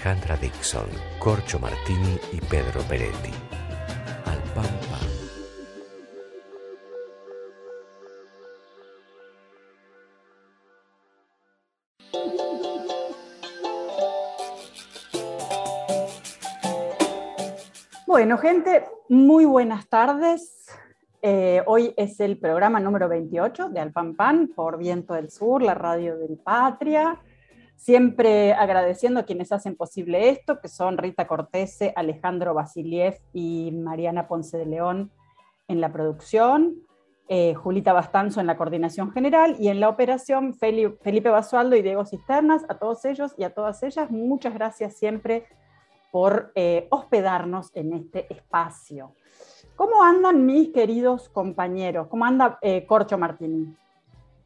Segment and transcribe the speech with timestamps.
[0.00, 0.88] Alejandra Dixon,
[1.18, 3.32] Corcho Martini y Pedro Peretti.
[4.24, 4.64] Al pan.
[18.06, 20.66] Bueno, gente, muy buenas tardes.
[21.20, 26.16] Eh, hoy es el programa número 28 de Alpampan por Viento del Sur, la radio
[26.16, 27.20] del Patria.
[27.80, 34.28] Siempre agradeciendo a quienes hacen posible esto, que son Rita Cortese, Alejandro Basiliev y Mariana
[34.28, 35.10] Ponce de León
[35.66, 36.74] en la producción,
[37.30, 42.04] eh, Julita Bastanzo en la coordinación general y en la operación Felipe Basualdo y Diego
[42.04, 42.64] Cisternas.
[42.68, 45.46] A todos ellos y a todas ellas, muchas gracias siempre
[46.12, 49.14] por eh, hospedarnos en este espacio.
[49.74, 52.08] ¿Cómo andan mis queridos compañeros?
[52.08, 53.74] ¿Cómo anda eh, Corcho Martini?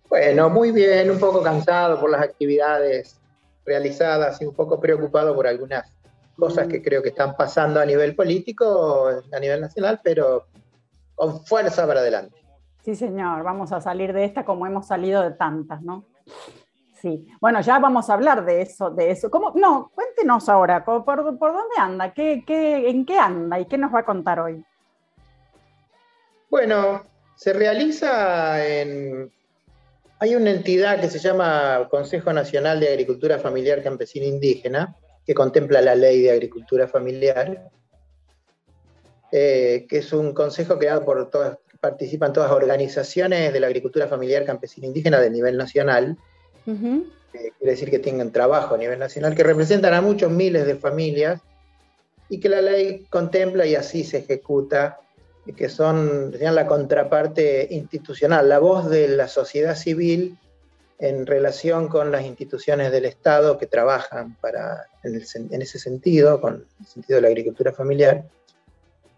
[0.09, 3.21] Bueno, muy bien, un poco cansado por las actividades
[3.65, 5.91] realizadas y un poco preocupado por algunas
[6.37, 10.47] cosas que creo que están pasando a nivel político, a nivel nacional, pero
[11.15, 12.37] con fuerza para adelante.
[12.85, 16.05] Sí, señor, vamos a salir de esta como hemos salido de tantas, ¿no?
[17.01, 19.31] Sí, bueno, ya vamos a hablar de eso, de eso.
[19.31, 19.53] ¿Cómo?
[19.55, 22.13] No, cuéntenos ahora, ¿por, por dónde anda?
[22.13, 24.65] ¿Qué, qué, en qué anda y qué nos va a contar hoy?
[26.51, 27.03] Bueno,
[27.37, 29.31] se realiza en...
[30.25, 35.83] Hay una entidad que se llama Consejo Nacional de Agricultura Familiar Campesina Indígena, que contempla
[35.83, 37.69] la ley de agricultura familiar,
[39.31, 44.09] eh, que es un consejo creado por todas, participan todas las organizaciones de la agricultura
[44.09, 46.17] familiar campesina indígena de nivel nacional,
[46.65, 47.05] quiere
[47.61, 51.43] decir que tengan trabajo a nivel nacional, que representan a muchos miles de familias
[52.31, 55.01] y que la ley contempla y así se ejecuta,
[55.53, 60.39] que son la contraparte institucional, la voz de la sociedad civil
[60.99, 66.67] en relación con las instituciones del Estado que trabajan para, en, en ese sentido, con
[66.81, 68.25] el sentido de la agricultura familiar.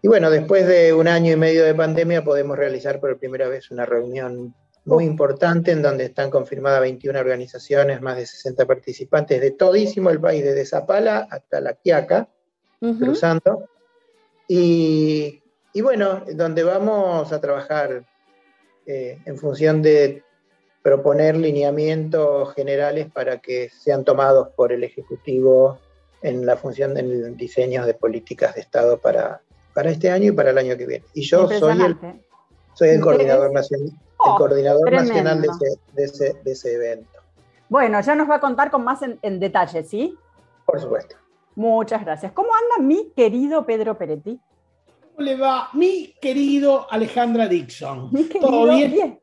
[0.01, 3.71] Y bueno, después de un año y medio de pandemia podemos realizar por primera vez
[3.71, 4.53] una reunión
[4.87, 10.19] muy importante en donde están confirmadas 21 organizaciones, más de 60 participantes de todísimo el
[10.19, 12.29] país, desde Zapala hasta La Quiaca,
[12.79, 13.65] cruzando.
[14.47, 15.43] Y,
[15.77, 18.03] y, bueno, donde vamos a trabajar
[18.85, 20.23] eh, en función de
[20.81, 25.79] proponer lineamientos generales para que sean tomados por el Ejecutivo
[26.21, 29.41] en la función del diseño de políticas de Estado para,
[29.73, 31.05] para este año y para el año que viene.
[31.13, 31.97] Y yo soy el,
[32.73, 33.91] soy el coordinador nacional
[34.25, 36.03] el oh, coordinador nacional de
[36.51, 37.19] ese, evento.
[37.69, 40.17] Bueno, ya nos va a contar con más en, detalle, ¿sí?
[40.65, 41.15] Por supuesto.
[41.55, 42.31] Muchas gracias.
[42.31, 44.39] ¿Cómo anda mi querido Pedro Peretti?
[45.17, 48.11] ¿Cómo le va mi querido Alejandra Dixon?
[48.39, 48.91] ¿Todo bien?
[48.91, 49.19] bien?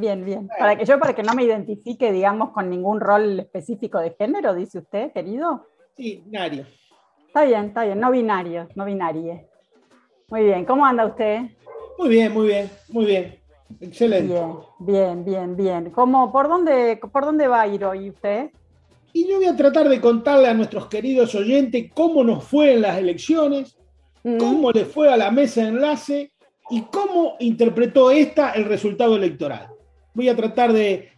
[0.00, 3.98] Bien, bien, Para que yo, para que no me identifique, digamos, con ningún rol específico
[3.98, 5.66] de género, dice usted, querido.
[5.94, 6.64] Sí, binario.
[7.26, 9.46] Está bien, está bien, no binario, no binarie.
[10.30, 11.42] Muy bien, ¿cómo anda usted?
[11.98, 13.38] Muy bien, muy bien, muy bien.
[13.78, 14.32] Excelente.
[14.32, 15.90] Bien, bien, bien, bien.
[15.90, 18.50] ¿Cómo, por, dónde, ¿Por dónde va a ir hoy usted?
[19.12, 22.80] Y yo voy a tratar de contarle a nuestros queridos oyentes cómo nos fue en
[22.80, 23.76] las elecciones,
[24.22, 24.38] mm.
[24.38, 26.32] cómo le fue a la mesa de enlace
[26.70, 29.68] y cómo interpretó esta el resultado electoral.
[30.14, 31.08] Voy a tratar de,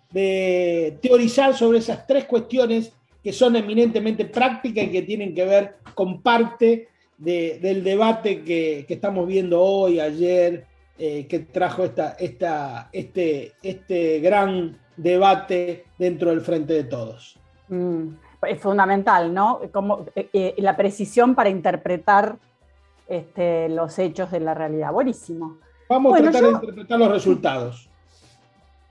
[1.01, 2.93] teorizar sobre esas tres cuestiones
[3.23, 8.95] que son eminentemente prácticas y que tienen que ver con parte del debate que, que
[8.95, 10.67] estamos viendo hoy, ayer
[11.05, 17.41] eh, que trajo esta, esta, este, este gran debate dentro del Frente de Todos.
[17.69, 18.09] Mm,
[18.47, 19.63] es fundamental, ¿no?
[19.73, 22.37] Como, eh, eh, la precisión para interpretar
[23.13, 24.91] este, los hechos de la realidad.
[24.91, 25.59] Buenísimo.
[25.89, 27.89] Vamos a tratar de interpretar los resultados.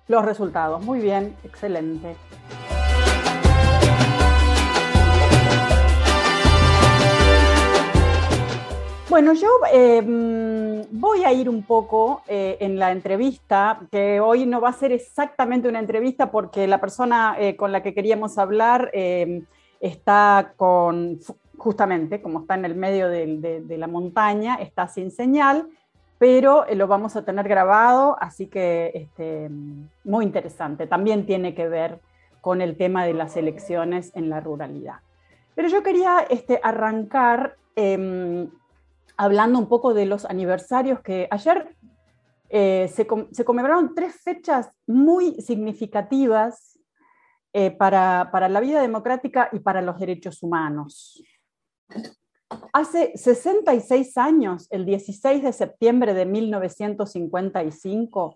[0.08, 2.16] Los resultados, muy bien, excelente.
[9.10, 14.62] Bueno, yo em, voy a ir un poco eh, en la entrevista, que hoy no
[14.62, 18.92] va a ser exactamente una entrevista porque la persona eh, con la que queríamos hablar
[18.94, 19.46] em,
[19.80, 21.20] está con,
[21.62, 25.68] justamente, como está en el medio de, la montaña, está sin señal,
[26.18, 29.48] pero eh, lo vamos a tener grabado, así que este,
[30.04, 30.88] muy interesante.
[30.88, 32.00] También tiene que ver
[32.42, 35.02] con el tema de las elecciones en la ruralidad.
[35.54, 38.50] Pero yo quería este, arrancar em,
[39.16, 41.76] hablando un poco de los aniversarios que ayer
[42.50, 43.06] eh, se,
[43.46, 46.80] conmemoraron tres fechas muy significativas
[47.54, 51.24] eh, para la vida democrática y para los derechos humanos.
[52.74, 58.36] Hace 66 años, el 16 de septiembre de 1955,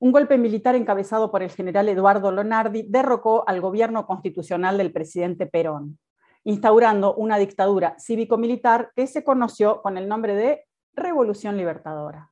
[0.00, 5.46] un golpe militar encabezado por el general Eduardo Lonardi derrocó al gobierno constitucional del presidente
[5.46, 5.98] Perón,
[6.44, 12.30] instaurando una dictadura cívico-militar que se conoció con el nombre de Revolución Libertadora.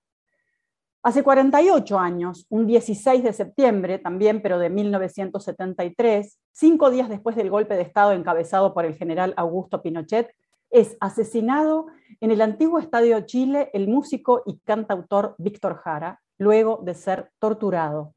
[1.05, 7.50] Hace 48 años, un 16 de septiembre también, pero de 1973, cinco días después del
[7.50, 10.32] golpe de Estado encabezado por el general Augusto Pinochet,
[10.72, 11.86] es asesinado
[12.20, 18.14] en el antiguo Estadio Chile el músico y cantautor Víctor Jara, luego de ser torturado.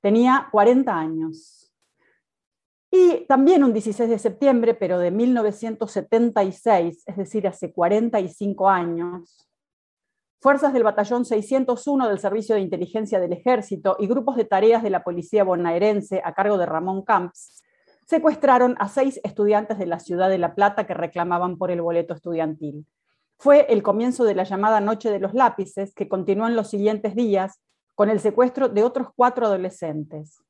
[0.00, 1.72] Tenía 40 años.
[2.90, 9.48] Y también un 16 de septiembre, pero de 1976, es decir, hace 45 años,
[10.40, 14.90] fuerzas del Batallón 601 del Servicio de Inteligencia del Ejército y grupos de tareas de
[14.90, 17.62] la Policía bonaerense a cargo de Ramón Camps
[18.12, 22.12] secuestraron a seis estudiantes de la ciudad de La Plata que reclamaban por el boleto
[22.12, 22.86] estudiantil.
[23.38, 27.14] Fue el comienzo de la llamada Noche de los Lápices, que continuó en los siguientes
[27.14, 27.58] días
[27.94, 30.42] con el secuestro de otros cuatro adolescentes.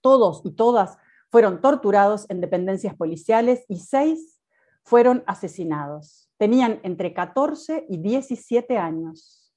[0.00, 0.98] Todos y todas
[1.30, 4.40] fueron torturados en dependencias policiales y seis
[4.82, 6.28] fueron asesinados.
[6.36, 9.54] Tenían entre 14 y 17 años.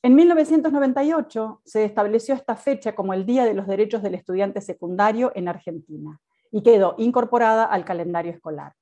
[0.00, 5.30] En 1998 se estableció esta fecha como el Día de los Derechos del Estudiante Secundario
[5.34, 6.18] en Argentina
[6.50, 8.74] y quedó incorporada al calendario escolar.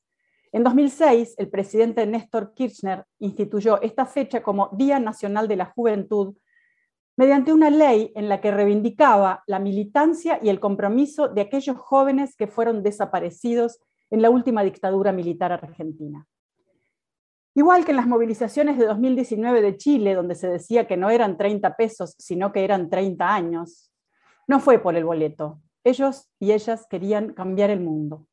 [0.52, 6.34] En 2006, el presidente Néstor Kirchner instituyó esta fecha como Día Nacional de la Juventud
[7.16, 12.36] mediante una ley en la que reivindicaba la militancia y el compromiso de aquellos jóvenes
[12.36, 13.80] que fueron desaparecidos
[14.10, 16.26] en la última dictadura militar argentina.
[17.54, 21.38] Igual que en las movilizaciones de 2019 de Chile, donde se decía que no eran
[21.38, 23.90] 30 pesos, sino que eran 30 años,
[24.46, 28.26] no fue por el boleto, ellos y ellas querían cambiar el mundo.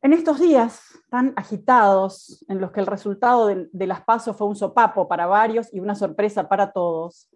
[0.00, 0.80] En estos días
[1.10, 5.72] tan agitados, en los que el resultado de, las pasos fue un sopapo para varios
[5.74, 7.28] y una sorpresa para todos,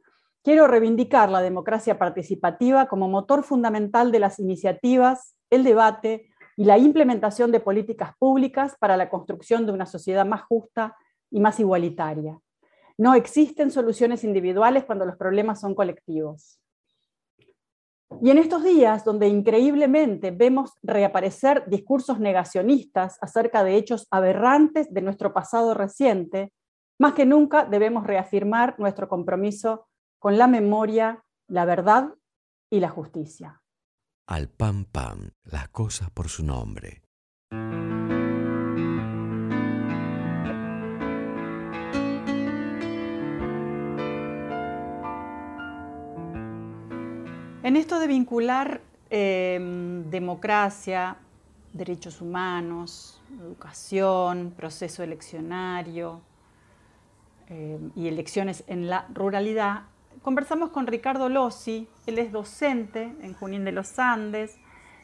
[0.43, 6.79] quiero reivindicar la democracia participativa como motor fundamental de las iniciativas, el debate y la
[6.79, 10.97] implementación de políticas públicas para la construcción de una sociedad más justa
[11.31, 12.39] y más igualitaria.
[12.97, 16.62] No existen soluciones individuales cuando los problemas son colectivos.
[18.21, 25.03] Y en estos días, donde increíblemente vemos reaparecer discursos negacionistas acerca de hechos aberrantes de
[25.03, 26.53] nuestro pasado reciente,
[26.99, 29.89] más que nunca debemos reafirmar nuestro compromiso
[30.19, 32.15] con la memoria, la verdad
[32.71, 33.61] y la justicia.
[34.27, 37.03] Al pam pam, las cosas por su nombre.
[47.65, 51.17] En esto de vincular em, democracia,
[51.73, 56.23] derechos humanos, educación, proceso eleccionario
[57.47, 59.83] em, y elecciones en la ruralidad,
[60.23, 64.59] conversamos con Ricardo Lossi, él es docente en Junín de los Andes,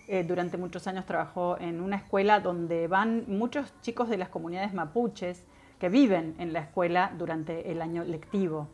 [0.08, 4.74] eh, durante muchos años trabajó en una escuela donde van muchos chicos de las comunidades
[4.74, 5.44] mapuches
[5.78, 8.66] que viven en la escuela durante el año lectivo.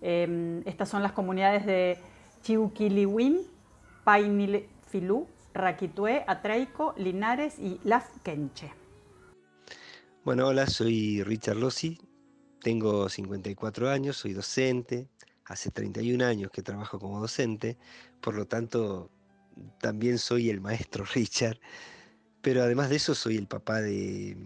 [0.00, 1.98] Em, estas son las comunidades de
[2.42, 3.46] Chiuquiliwin,
[4.04, 8.72] Painilfilú, Raquitué, Atreico, Linares y Lafkenche.
[10.24, 11.98] Bueno, hola, soy Richard Lossi,
[12.60, 15.08] tengo 54 años, soy docente,
[15.46, 17.78] hace 31 años que trabajo como docente,
[18.20, 19.10] por lo tanto
[19.80, 21.58] también soy el maestro Richard,
[22.42, 24.36] pero además de eso soy el papá de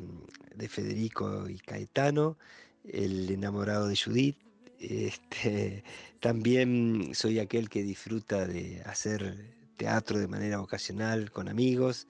[0.69, 2.39] Federico y Caetano,
[2.85, 4.44] el enamorado de Judith,
[4.91, 5.85] este,
[6.21, 12.07] también soy aquel que disfruta de hacer teatro de manera ocasional con amigos,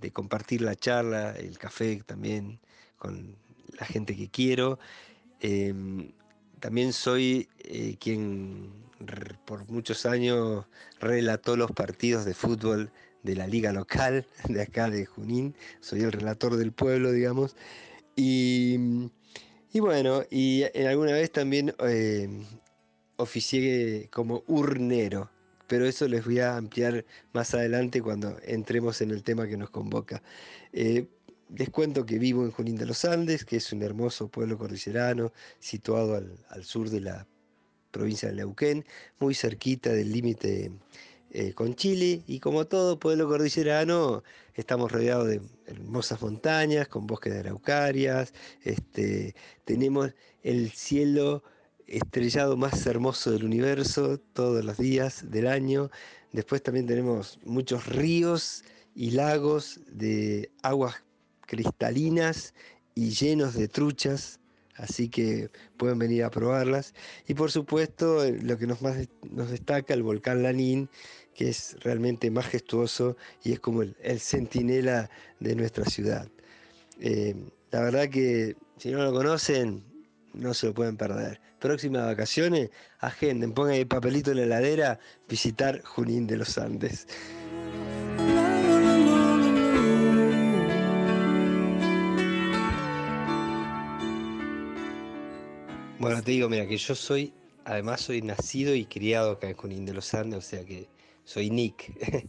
[0.00, 2.60] de compartir la charla, el café también
[2.98, 3.36] con
[3.78, 4.78] la gente que quiero.
[5.40, 6.12] Em,
[6.60, 8.70] también soy eh, quien
[9.44, 10.64] por muchos años
[11.00, 15.54] relató los partidos de fútbol de la liga local de acá de Junín.
[15.80, 17.56] Soy el relator del pueblo, digamos.
[18.16, 19.10] Y
[19.72, 22.28] y bueno, y en alguna vez también eh,
[23.16, 25.30] oficié como urnero,
[25.66, 29.70] pero eso les voy a ampliar más adelante cuando entremos en el tema que nos
[29.70, 30.22] convoca.
[30.72, 31.06] Eh,
[31.56, 35.32] les cuento que vivo en Junín de los Andes, que es un hermoso pueblo cordillerano
[35.58, 37.26] situado al, sur de la
[37.90, 38.84] provincia de Neuquén,
[39.18, 40.72] muy cerquita del límite
[41.34, 44.22] eh, con Chile y como todo pueblo cordillerano
[44.52, 49.34] estamos rodeados de hermosas montañas con bosques de araucarias, este,
[49.64, 50.12] tenemos
[50.42, 51.42] el cielo
[51.86, 55.90] estrellado más hermoso del universo todos los días del año,
[56.32, 58.62] después también tenemos muchos ríos
[58.94, 61.02] y lagos de aguas
[61.46, 62.52] cristalinas
[62.94, 64.38] y llenos de truchas,
[64.76, 66.94] así que pueden venir a probarlas.
[67.26, 70.88] Y por supuesto, lo que nos más nos destaca, el volcán Lanín,
[71.34, 75.10] que es realmente majestuoso y es como el, centinela
[75.40, 76.28] de nuestra ciudad.
[77.00, 77.34] Eh,
[77.70, 79.84] la verdad que si no lo conocen,
[80.34, 81.40] no se lo pueden perder.
[81.58, 84.98] Próximas vacaciones, agenden, pongan el papelito en la heladera,
[85.28, 87.06] visitar Junín de los Andes.
[95.98, 97.32] Bueno, te digo, mira, que yo soy,
[97.64, 100.88] además soy nacido y criado acá en Junín de los Andes, o sea que
[101.24, 101.92] soy Nick,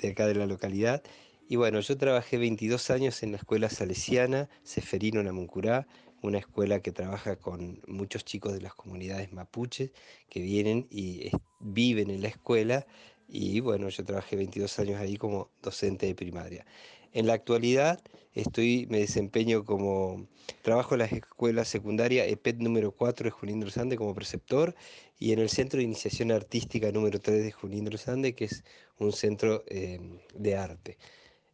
[0.00, 1.02] de acá de la localidad.
[1.48, 5.88] Y bueno, yo trabajé 22 años en la escuela salesiana Seferino Namuncurá,
[6.22, 9.90] una escuela que trabaja con muchos chicos de las comunidades mapuches
[10.28, 12.86] que vienen y viven en la escuela.
[13.26, 16.66] Y bueno, yo trabajé 22 años ahí como docente de primaria.
[17.12, 18.00] En la actualidad
[18.34, 20.28] estoy, me desempeño como,
[20.62, 24.76] trabajo en la escuela secundaria EPET número 4 de Junín de como preceptor
[25.18, 28.64] y en el Centro de Iniciación Artística número 3 de Junín de que es
[28.98, 30.98] un centro em, de arte.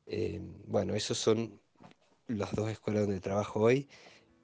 [0.06, 1.58] Em, bueno, esos son
[2.28, 3.88] las dos escuelas donde trabajo hoy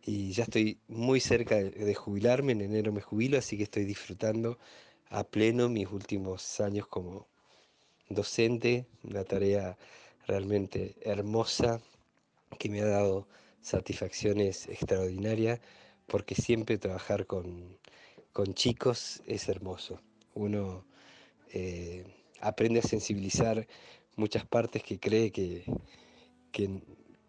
[0.05, 4.59] y ya estoy muy cerca de jubilarme, en enero me jubilo, así que estoy disfrutando
[5.11, 7.29] a pleno mis últimos años como
[8.09, 9.77] docente, una tarea
[10.27, 11.81] realmente hermosa
[12.59, 13.27] que me ha dado
[13.61, 15.61] satisfacciones extraordinarias
[16.07, 17.79] porque siempre trabajar con,
[18.55, 20.01] chicos es hermoso.
[20.35, 20.85] Uno
[21.53, 22.05] eh,
[22.41, 23.67] aprende a sensibilizar
[24.17, 25.65] muchas partes que cree que,
[26.51, 26.69] que,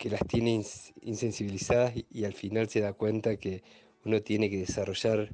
[0.10, 0.62] las tiene
[1.02, 3.64] insensibilizadas y, al final se da cuenta que
[4.04, 5.30] uno tiene que desarrollar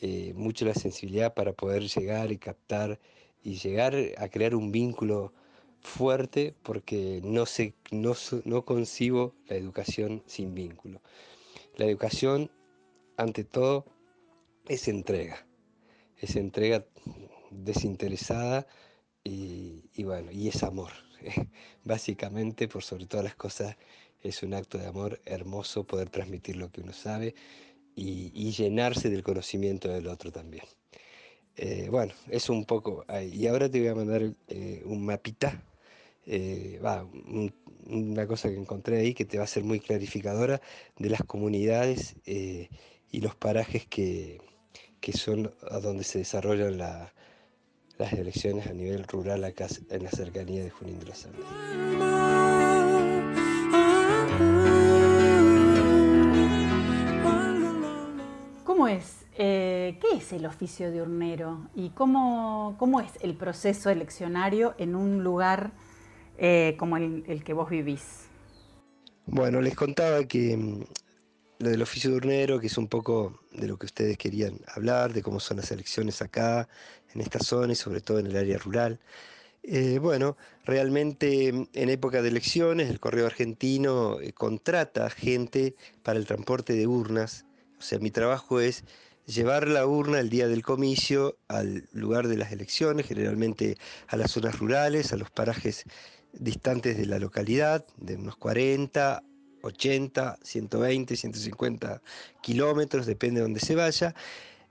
[0.00, 3.00] eh, mucho la sensibilidad para poder llegar y captar
[3.42, 5.32] y llegar a crear un vínculo
[5.80, 11.00] fuerte porque no, sé, no, no concibo la educación sin vínculo.
[11.76, 12.50] La educación,
[13.16, 13.86] ante todo,
[14.68, 15.46] es entrega,
[16.18, 16.84] es entrega
[17.50, 18.66] desinteresada
[19.24, 20.92] y, bueno, y es amor.
[21.84, 23.76] Básicamente, por sobre todas las cosas,
[24.20, 27.34] es un acto de amor hermoso poder transmitir lo que uno sabe
[27.94, 30.64] y, llenarse del conocimiento del otro también.
[31.58, 33.34] Eh, bueno, es un poco ahí.
[33.34, 35.60] Y ahora te voy a mandar eh, un mapita
[36.24, 36.80] eh,
[37.86, 40.60] una cosa que encontré ahí que te va a ser muy clarificadora
[40.98, 44.38] de las comunidades y los parajes que,
[45.14, 50.70] son a donde se desarrollan las elecciones a nivel rural acá en la cercanía de
[50.70, 52.37] Junín de los Andes.
[58.78, 59.24] ¿Cómo es?
[59.36, 61.68] Eh, ¿Qué es el oficio de urnero?
[61.74, 65.72] ¿Y cómo, cómo es el proceso eleccionario en un lugar
[66.36, 68.26] eh, como el, que vos vivís?
[69.26, 70.84] Bueno, les contaba que mm,
[71.58, 75.12] lo del oficio de urnero, que es un poco de lo que ustedes querían hablar,
[75.12, 76.68] de cómo son las elecciones acá,
[77.12, 79.00] en esta zona y sobre todo en el área rural.
[79.64, 86.26] Eh, bueno, realmente mm, en época de elecciones el Correo Argentino contrata gente para el
[86.26, 87.44] transporte de urnas.
[87.78, 88.84] O sea, mi trabajo es
[89.26, 93.76] llevar la urna el día del comicio al lugar de las elecciones, generalmente
[94.08, 95.84] a las zonas rurales, a los parajes
[96.32, 99.22] distantes de la localidad, de unos 40,
[99.62, 102.02] 80, 120, 150
[102.40, 104.14] kilómetros, depende de donde se vaya.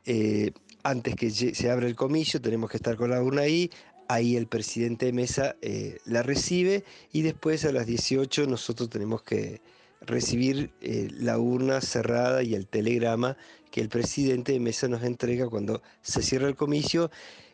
[0.05, 0.51] Eh,
[0.83, 3.69] antes que se abra el comicio, tenemos que estar con la urna ahí.
[4.09, 9.21] Ahí el presidente de mesa eh, la recibe y después a las 18 nosotros tenemos
[9.21, 9.59] que
[10.07, 13.37] recibir eh, la urna cerrada y el telegrama
[13.69, 17.11] que el presidente de mesa nos entrega cuando se cierra el comicio.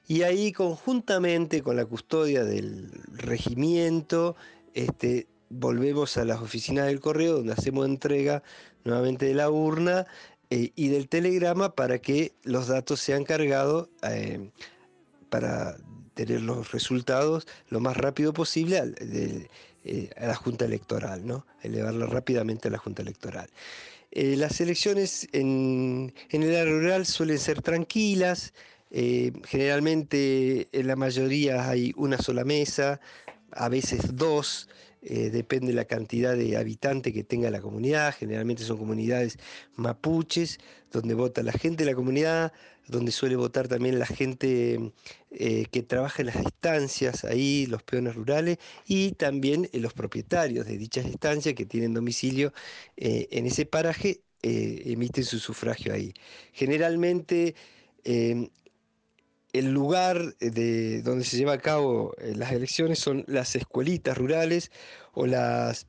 [0.07, 4.35] Y ahí conjuntamente con la custodia del regimiento,
[4.73, 8.43] este, volvemos a las oficinas del correo donde hacemos entrega
[8.83, 10.05] nuevamente de la urna
[10.49, 14.49] eh, y del telegrama para que los datos sean cargados eh,
[15.29, 15.77] para
[16.13, 18.79] tener los resultados lo más rápido posible
[19.85, 21.45] eh, a la Junta Electoral, ¿no?
[21.61, 23.49] elevarlo rápidamente a la Junta Electoral.
[24.11, 28.53] las elecciones en, en el área rural suelen ser tranquilas,
[28.95, 33.01] eh, generalmente en la mayoría hay una sola mesa,
[33.51, 34.69] a veces dos,
[35.01, 39.39] eh, depende de la cantidad de habitantes que tenga la comunidad, generalmente son comunidades
[39.75, 40.59] mapuches,
[40.91, 42.53] donde vota la gente de la comunidad,
[42.87, 44.93] donde suele votar también la gente
[45.31, 50.65] eh, que trabaja en las estancias, ahí los peones rurales, y también eh, los propietarios
[50.65, 52.53] de dichas estancias que tienen domicilio
[52.95, 56.13] en ese paraje, emiten su sufragio ahí.
[56.51, 57.55] Generalmente
[59.53, 64.71] el lugar de donde se lleva a cabo eh, las elecciones son las escuelitas rurales
[65.13, 65.87] o las,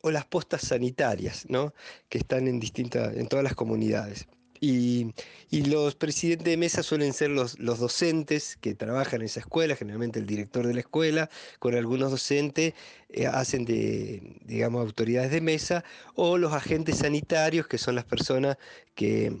[0.00, 1.74] o las postas sanitarias, ¿no?
[2.08, 4.26] que están en, distintas, en todas las comunidades.
[4.60, 5.12] Y,
[5.50, 10.18] los presidentes de mesa suelen ser los, los, docentes que trabajan en esa escuela, generalmente
[10.18, 12.74] el director de la escuela, con algunos docentes
[13.10, 15.84] eh, hacen de, digamos, autoridades de mesa,
[16.14, 18.56] o los agentes sanitarios, que son las personas
[18.94, 19.36] que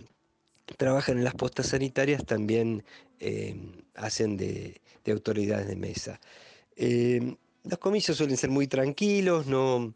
[0.76, 2.84] trabajan en las postas sanitarias, también
[3.20, 3.56] eh,
[3.94, 6.20] hacen de, autoridades de mesa.
[6.76, 9.94] Eh, los comicios suelen ser muy tranquilos, no,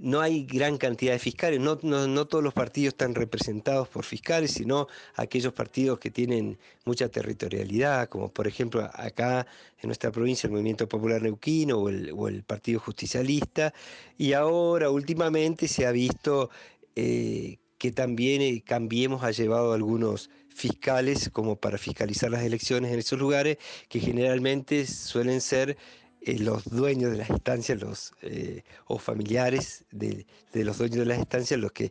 [0.00, 4.88] no hay gran cantidad de fiscales, no, todos los partidos están representados por fiscales, sino
[5.14, 9.46] aquellos partidos que tienen mucha territorialidad, como por ejemplo acá
[9.78, 11.88] en nuestra provincia el Movimiento Popular Neuquino o
[12.28, 13.74] el, Partido Justicialista,
[14.16, 16.48] y ahora últimamente se ha visto
[16.96, 22.98] eh, que también eh, Cambiemos ha llevado algunos fiscales como para fiscalizar las elecciones en
[22.98, 25.76] esos lugares que generalmente suelen ser
[26.22, 31.18] eh, los dueños de las estancias los, eh, o familiares de, los dueños de las
[31.18, 31.90] estancias los que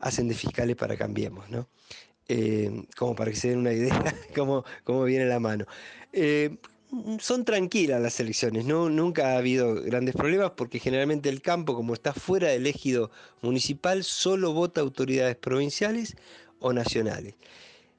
[0.00, 1.68] hacen de fiscales para Cambiemos, ¿no?
[2.96, 4.02] como para que se den una idea
[4.34, 5.66] cómo, cómo viene la mano
[7.18, 8.88] son tranquilas las elecciones, ¿no?
[8.88, 13.10] nunca ha habido grandes problemas porque generalmente el campo, como está fuera del ejido
[13.42, 16.16] municipal, solo vota autoridades provinciales
[16.60, 17.34] o nacionales.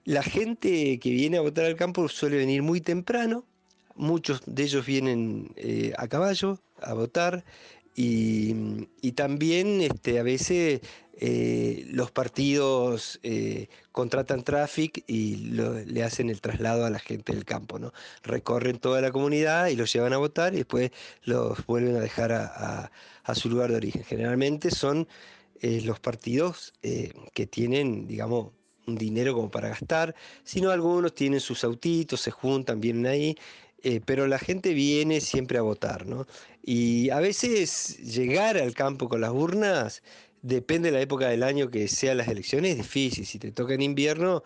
[0.06, 3.46] La gente que viene a votar al campo suele venir muy temprano,
[3.96, 7.44] muchos de ellos vienen eh, a caballo a votar
[7.96, 8.54] y,
[9.14, 10.82] también este, a veces
[11.14, 17.46] eh, los partidos eh, contratan tráfico y le hacen el traslado a la gente del
[17.46, 17.94] campo, ¿no?
[18.24, 20.92] Recorren toda la comunidad y los llevan a votar y después
[21.24, 22.92] los vuelven a dejar a,
[23.34, 24.04] su lugar de origen.
[24.04, 25.08] Generalmente son
[25.62, 28.52] los partidos que tienen, digamos,
[28.88, 33.38] un dinero como para gastar, sino algunos tienen sus autitos, se juntan, vienen ahí
[33.86, 36.26] eh, pero la gente viene siempre a votar, ¿no?
[36.64, 40.02] Y a veces llegar al campo con las urnas,
[40.42, 43.28] depende de la época del año que sean las elecciones, es difícil.
[43.28, 44.44] Si te toca en invierno,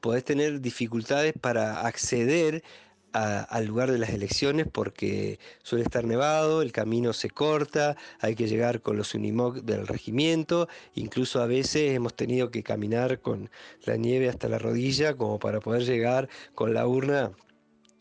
[0.00, 2.64] podés tener dificultades para acceder
[3.12, 8.48] al lugar de las elecciones porque suele estar nevado, el camino se corta, hay que
[8.48, 13.50] llegar con los Unimog del regimiento, incluso a veces hemos tenido que caminar con
[13.84, 17.32] la nieve hasta la rodilla como para poder llegar con la urna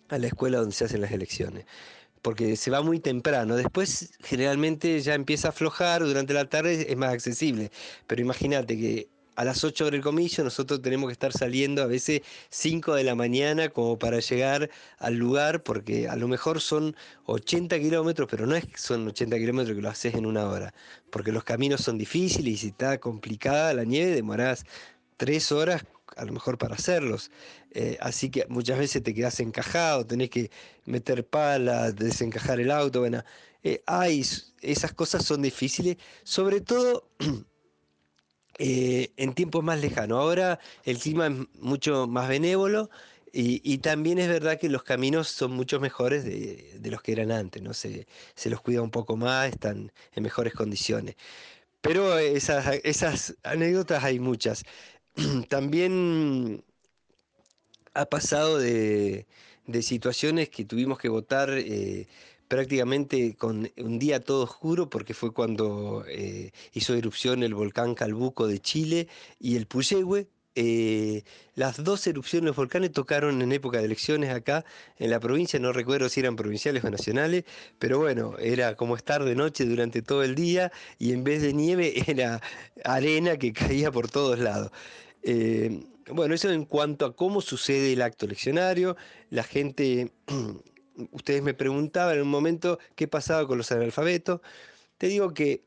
[0.10, 1.66] a la escuela donde se hacen las elecciones.
[2.22, 3.56] Porque se va muy temprano.
[3.56, 7.72] Después generalmente ya empieza a aflojar, durante la tarde es más accesible.
[8.08, 12.22] Pero imagínate que a las 8 del comicio nosotros tenemos que estar saliendo a veces
[12.50, 17.80] 5 de la mañana como para llegar al lugar, porque a lo mejor son 80
[17.80, 20.74] kilómetros, pero no es que son 80 kilómetros que lo haces en una hora,
[21.10, 24.66] porque los caminos son difíciles y si está complicada la nieve demorás
[25.18, 25.84] 3 horas
[26.18, 27.32] a lo mejor para hacerlos.
[27.72, 30.52] Eh, así que muchas veces te quedas encajado, tenés que
[30.86, 33.00] meter palas, desencajar el auto.
[33.00, 33.24] Bueno,
[33.64, 34.26] eh, hay,
[34.62, 37.10] esas cosas son difíciles, sobre todo
[38.60, 40.20] eh, en tiempos más lejanos.
[40.20, 42.90] Ahora el clima es mucho más benévolo.
[43.36, 47.64] Y, también es verdad que los caminos son mucho mejores de, los que eran antes,
[47.64, 47.74] ¿no?
[47.74, 51.16] Se, se, los cuida un poco más, están en mejores condiciones.
[51.84, 54.64] Pero esas, esas anécdotas hay muchas.
[55.50, 56.64] también
[57.94, 59.26] ha pasado de,
[59.82, 62.08] situaciones que tuvimos que votar eh,
[62.48, 68.48] prácticamente con un día todo oscuro porque fue cuando eh, hizo erupción el volcán Calbuco
[68.48, 69.08] de Chile
[69.40, 70.28] y el Puyehue.
[70.56, 71.24] Eh,
[71.56, 74.66] las dos erupciones volcanes tocaron en época de elecciones acá
[74.98, 77.44] en la provincia, no recuerdo si eran provinciales o nacionales,
[77.80, 81.54] pero bueno, era como estar de noche durante todo el día y en vez de
[81.54, 82.42] nieve era
[82.84, 84.72] arena que caía por todos lados.
[85.24, 88.96] Eh, bueno, eso en cuanto a cómo sucede el acto eleccionario,
[89.30, 90.12] la gente,
[91.12, 94.42] ustedes me preguntaban en un momento qué pasaba con los analfabetos,
[94.98, 95.64] te digo que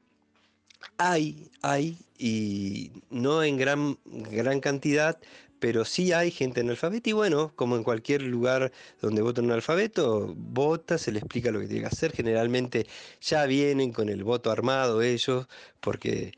[0.98, 5.18] hay, hay, y no en gran, gran cantidad,
[5.58, 10.34] pero sí hay gente analfabeta y bueno, como en cualquier lugar donde vota un alfabeto,
[10.36, 12.86] vota, se le explica lo que tiene que hacer, generalmente
[13.20, 15.46] ya vienen con el voto armado ellos,
[15.80, 16.32] porque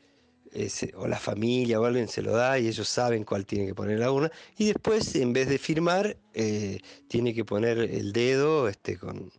[0.95, 3.99] o la familia o alguien se lo da y ellos saben cuál tiene que poner
[3.99, 4.31] la urna.
[4.57, 9.31] Y después en vez de firmar eh, tiene que poner el dedo este, con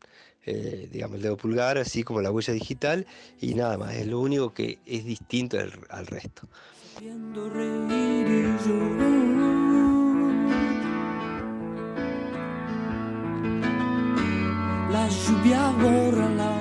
[0.47, 3.07] eh, digamos, el dedo pulgar, así como la huella digital,
[3.41, 6.49] y nada más, es lo único que es distinto al, resto.
[14.91, 16.61] La lluvia borra la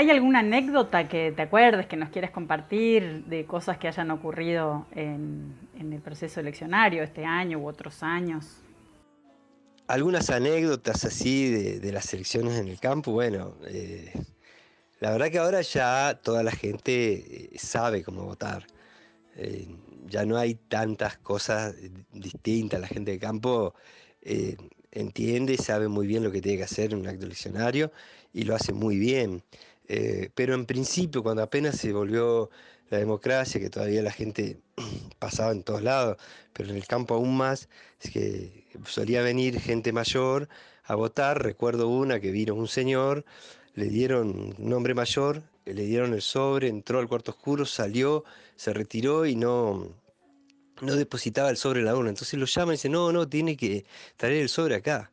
[0.00, 4.86] ¿Hay alguna anécdota que te acuerdes, que nos quieres compartir de cosas que hayan ocurrido
[4.92, 8.62] en, el proceso eleccionario este año u otros años?
[9.90, 14.12] Algunas anécdotas así de, las elecciones en el campo, bueno, eh,
[15.00, 18.68] la verdad que ahora ya toda la gente eh, sabe cómo votar.
[19.34, 19.66] Eh,
[20.06, 21.74] ya no hay tantas cosas
[22.12, 22.80] distintas.
[22.80, 23.74] La gente de campo
[24.92, 27.90] entiende, sabe muy bien lo que tiene que hacer en un acto eleccionario
[28.32, 29.42] y lo hace muy bien.
[30.36, 32.48] Pero en principio, cuando apenas se volvió
[32.90, 34.60] la democracia, que todavía la gente
[35.18, 36.16] pasaba en todos lados,
[36.52, 37.68] pero en el campo aún más,
[38.00, 40.48] es que solía venir gente mayor
[40.84, 41.42] a votar.
[41.42, 43.24] Recuerdo una que vino un señor,
[43.74, 48.24] le dieron un hombre mayor, le dieron el sobre, entró al cuarto oscuro, salió,
[48.56, 49.94] se retiró y no,
[50.80, 52.10] no depositaba el sobre en la urna.
[52.10, 53.84] Entonces lo llaman y dicen, no, no, tiene que
[54.16, 55.10] traer el sobre acá.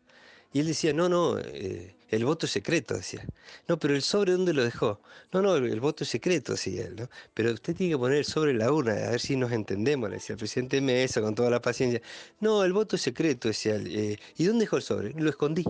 [0.54, 3.26] Y él decía, no, no, eh, el voto es secreto, decía.
[3.68, 5.02] No, pero el sobre, ¿dónde lo dejó?
[5.34, 7.10] No, no, el, voto es secreto, decía él, ¿no?
[7.34, 10.16] Pero usted tiene que poner el sobre la urna, a ver si nos entendemos, le
[10.18, 12.02] decía el presidente Mesa con toda la paciencia.
[12.40, 13.88] No, el voto es secreto, decía él.
[13.88, 15.14] Eh, ¿Y dónde dejó el sobre?
[15.14, 15.66] Lo escondí.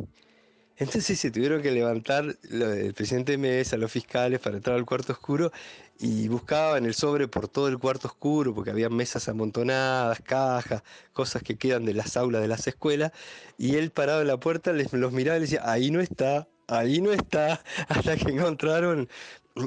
[0.77, 5.51] Entonces se tuvieron que levantar el presidente Mesa, los fiscales, para entrar al cuarto oscuro
[5.99, 11.41] y buscaban el sobre por todo el cuarto oscuro, porque había mesas amontonadas, cajas, cosas
[11.41, 13.11] que quedan de las aulas de las escuelas,
[13.57, 16.47] y él parado en la puerta les, los miraba y les decía, ahí no está,
[16.67, 19.09] ahí no está, hasta que encontraron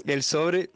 [0.06, 0.70] el sobre,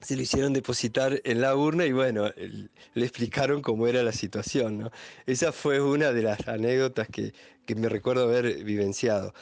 [0.00, 4.90] se lo hicieron depositar en la urna y bueno, le explicaron cómo era la situación.
[5.26, 7.32] Esa fue una de las anécdotas que,
[7.66, 9.34] que me recuerdo haber vivenciado.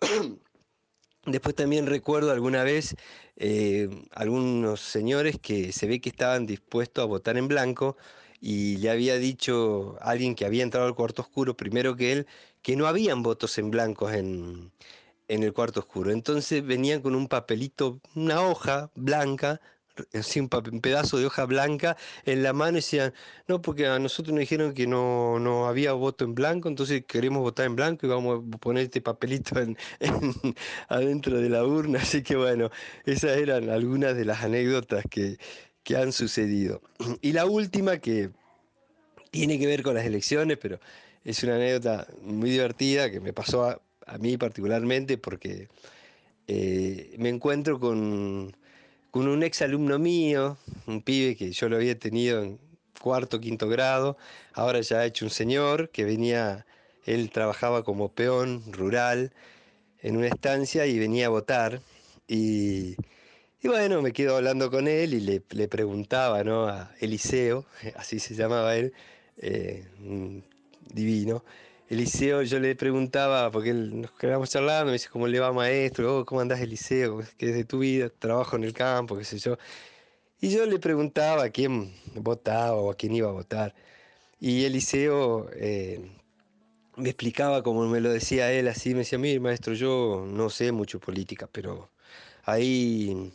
[1.26, 2.96] Después también recuerdo alguna vez
[3.36, 7.96] eh, algunos señores que se ve que estaban dispuestos a votar en blanco
[8.40, 12.26] y le había dicho a alguien que había entrado al cuarto oscuro primero que él
[12.60, 14.72] que no habían votos en blancos en,
[15.28, 16.10] en el cuarto oscuro.
[16.10, 19.60] Entonces venían con un papelito, una hoja blanca
[20.14, 23.12] así un, pedazo de hoja blanca en la mano y decían,
[23.48, 27.42] no, porque a nosotros nos dijeron que no, no había voto en blanco, entonces queremos
[27.42, 29.76] votar en blanco y vamos a poner este papelito en,
[30.88, 32.00] adentro de la urna.
[32.00, 32.70] Así que bueno,
[33.04, 35.38] esas eran algunas de las anécdotas que,
[35.82, 36.82] que han sucedido.
[37.20, 38.30] Y la última que
[39.30, 40.78] tiene que ver con las elecciones, pero
[41.24, 45.68] es una anécdota muy divertida que me pasó a, a mí particularmente porque
[46.46, 48.56] eh, me encuentro con
[49.12, 52.58] con un ex alumno mío, un pibe que yo lo había tenido en
[52.98, 54.16] cuarto, quinto grado,
[54.54, 56.64] ahora ya ha hecho un señor que venía,
[57.04, 59.30] él trabajaba como peón rural
[60.00, 61.82] en una estancia y venía a votar.
[62.26, 62.96] Y,
[63.62, 66.66] bueno, me quedo hablando con él y le, preguntaba ¿no?
[66.66, 68.94] a Eliseo, así se llamaba él,
[69.36, 69.86] eh,
[70.90, 71.44] divino,
[71.92, 76.20] Eliseo, yo le preguntaba, porque nos quedamos charlando, me dice, ¿cómo le va maestro?
[76.20, 77.20] Oh, ¿Cómo andás Eliseo?
[77.36, 78.08] ¿Qué es de tu vida?
[78.08, 79.58] Trabajo en el campo, qué sé yo.
[80.40, 83.74] Y yo le preguntaba a quién votaba o a quién iba a votar.
[84.40, 86.00] Y Eliseo eh,
[86.96, 90.72] me explicaba, como me lo decía él, así, me decía, mire maestro, yo no sé
[90.72, 91.90] mucho política, pero
[92.44, 93.32] ahí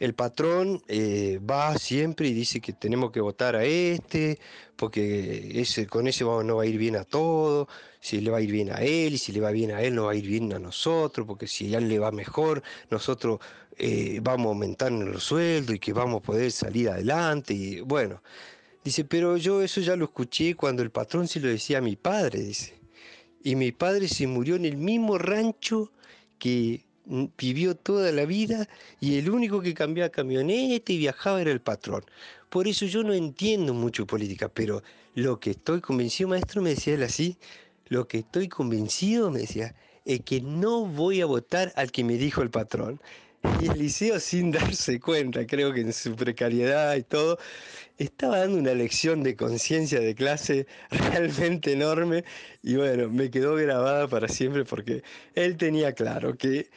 [0.00, 4.38] el patrón eh, va siempre y dice que tenemos que votar a este,
[4.74, 7.68] porque ese, con ese no va a ir bien a todo,
[8.00, 9.94] si le va a ir bien a él, y si le va bien a él
[9.94, 13.40] no va a ir bien a nosotros, porque si a él le va mejor, nosotros
[13.76, 17.52] eh, vamos a aumentar los sueldos y que vamos a poder salir adelante.
[17.52, 18.22] Y bueno,
[18.82, 21.96] dice, pero yo eso ya lo escuché cuando el patrón se lo decía a mi
[21.96, 22.74] padre, dice.
[23.42, 25.92] Y mi padre se murió en el mismo rancho
[26.38, 26.86] que
[27.36, 28.68] vivió toda la vida
[29.00, 32.04] y el único que cambiaba camioneta y viajaba era el patrón.
[32.48, 34.82] Por eso yo no entiendo mucho política, pero
[35.14, 37.36] lo que estoy convencido, maestro, me decía él así,
[37.88, 42.14] lo que estoy convencido, me decía, es que no voy a votar al que me
[42.14, 43.00] dijo el patrón.
[43.60, 47.38] Y Eliseo, sin darse cuenta, creo que en su precariedad y todo,
[47.98, 52.24] estaba dando una lección de conciencia de clase realmente enorme
[52.62, 55.02] y bueno, me quedó grabada para siempre porque
[55.34, 56.70] él tenía claro que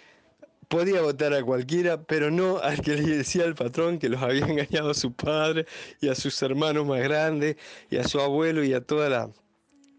[0.73, 4.43] podía votar a cualquiera, pero no al que le decía al patrón que los había
[4.47, 5.67] engañado a su padre
[6.01, 7.57] y a sus hermanos más grandes
[7.91, 9.29] y a su abuelo y a toda la,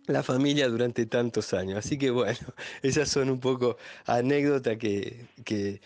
[0.06, 1.78] la familia durante tantos años.
[1.78, 2.38] Así que bueno,
[2.82, 5.80] esas son un poco anécdotas que, que,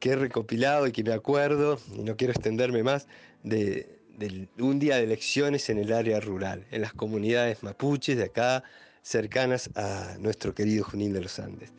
[0.00, 3.06] he recopilado y que me acuerdo, y no quiero extenderme más,
[3.44, 8.24] de, de un día de elecciones en el área rural, en las comunidades mapuches de
[8.24, 8.64] acá,
[9.02, 11.72] cercanas a nuestro querido Junín de los Andes.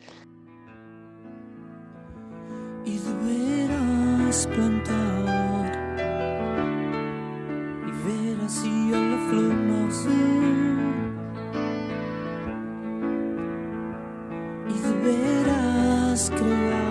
[2.88, 5.72] Y deberás plantar
[7.86, 10.88] y ver así a la flor nacer.
[14.74, 16.88] Y deberás crear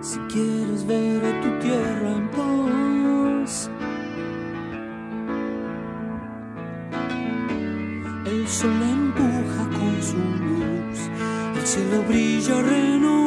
[0.00, 3.70] si quieres ver a tu tierra en paz.
[8.24, 11.10] El sol empuja con su luz,
[11.54, 13.25] el cielo brilla renovando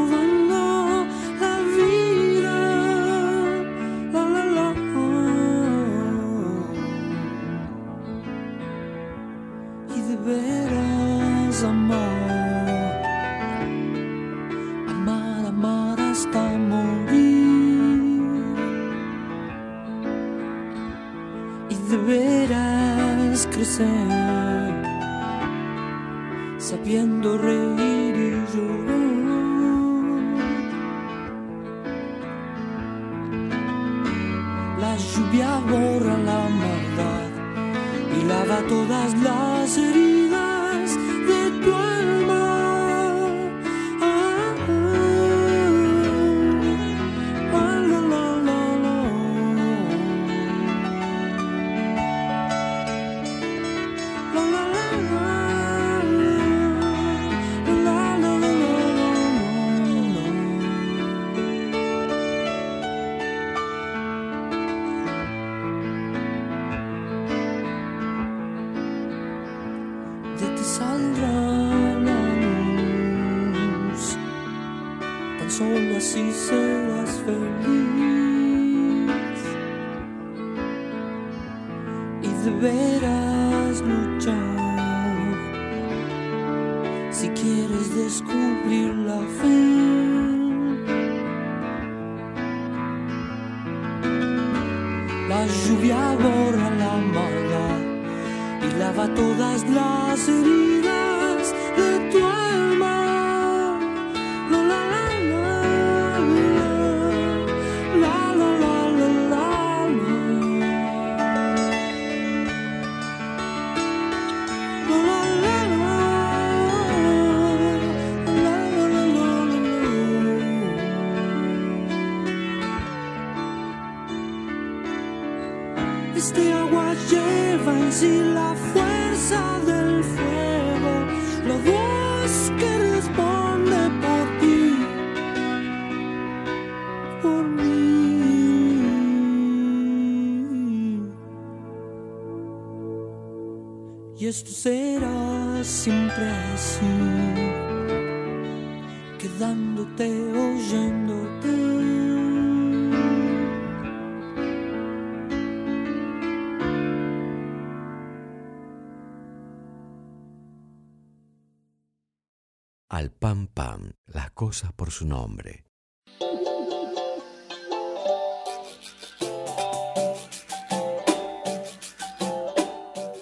[162.99, 165.63] Al pam pam, las cosas por su nombre.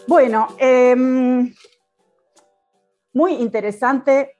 [0.07, 1.53] Bueno, em,
[3.13, 4.39] muy interesante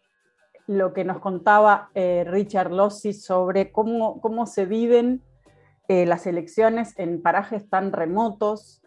[0.65, 5.21] lo que nos contaba eh, Richard Lossi sobre cómo, cómo se viven
[5.87, 8.81] eh, las elecciones en parajes tan remotos,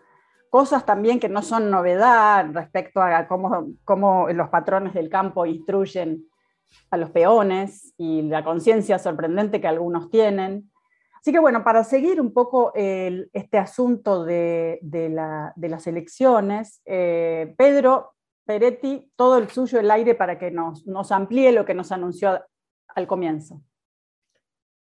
[0.50, 6.26] cosas también que no son novedad respecto a cómo, cómo los patrones del campo instruyen
[6.90, 10.70] a los peones y la conciencia sorprendente que algunos tienen.
[11.20, 16.80] Así que bueno, para seguir un poco este asunto de, de la- de las elecciones,
[16.86, 18.14] eh, Pedro
[18.46, 22.40] Peretti, todo el suyo el aire para que nos, amplíe lo que nos anunció
[22.88, 23.62] al comienzo.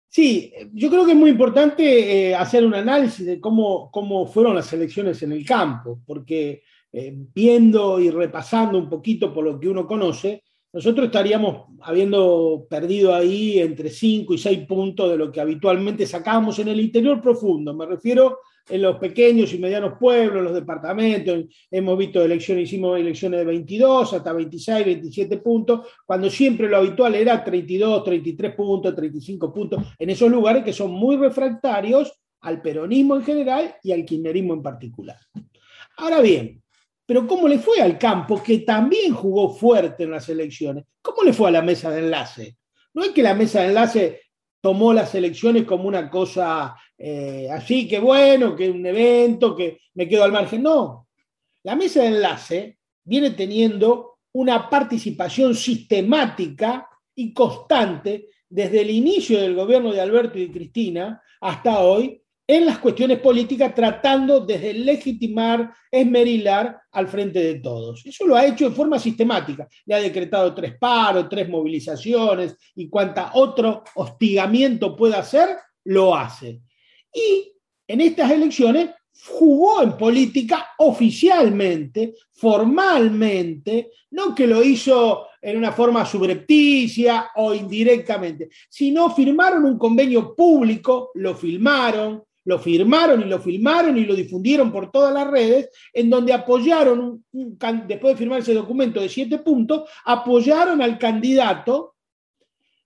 [0.07, 4.55] Sí, yo creo que es muy importante eh, hacer un análisis de cómo, cómo fueron
[4.55, 9.67] las elecciones en el campo, porque eh, viendo y repasando un poquito por lo que
[9.67, 15.39] uno conoce, nosotros estaríamos habiendo perdido ahí entre 5 y 6 puntos de lo que
[15.39, 17.75] habitualmente sacábamos en el interior profundo.
[17.75, 21.45] Me refiero en los pequeños y medianos pueblos, los departamentos.
[21.69, 27.13] Hemos visto elecciones, hicimos elecciones de 22 hasta 26, 27 puntos, cuando siempre lo habitual
[27.13, 33.15] era 32, 33 puntos, 35 puntos, en esos lugares que son muy refractarios al peronismo
[33.15, 35.17] en general y al kirchnerismo en particular.
[35.97, 36.62] Ahora bien,
[37.13, 40.85] pero ¿cómo le fue al campo, que también jugó fuerte en las elecciones?
[40.99, 42.57] ¿Cómo le fue a la mesa de enlace?
[42.91, 44.21] No es que la mesa de enlace
[44.59, 50.07] tomó las elecciones como una cosa eh, así, que bueno, que un evento, que me
[50.09, 50.63] quedo al margen.
[50.63, 51.07] No,
[51.61, 59.53] la mesa de enlace viene teniendo una participación sistemática y constante desde el inicio del
[59.53, 66.77] gobierno de Alberto y Cristina hasta hoy en las cuestiones políticas, tratando de legitimar, esmerilar
[66.91, 68.05] al frente de todos.
[68.05, 69.67] Eso lo ha hecho en forma sistemática.
[69.85, 75.49] Le ha decretado tres paros, tres movilizaciones y cuanta otro hostigamiento pueda hacer,
[75.85, 76.61] lo hace.
[77.13, 77.53] Y
[77.87, 78.89] en estas elecciones
[79.25, 88.49] jugó en política oficialmente, formalmente, no que lo hizo en una forma subrepticia o indirectamente,
[88.69, 94.71] sino firmaron un convenio público, lo filmaron, lo firmaron y lo filmaron y lo difundieron
[94.71, 99.89] por todas las redes, en donde apoyaron, después de firmar ese documento de siete puntos,
[100.05, 101.95] apoyaron al candidato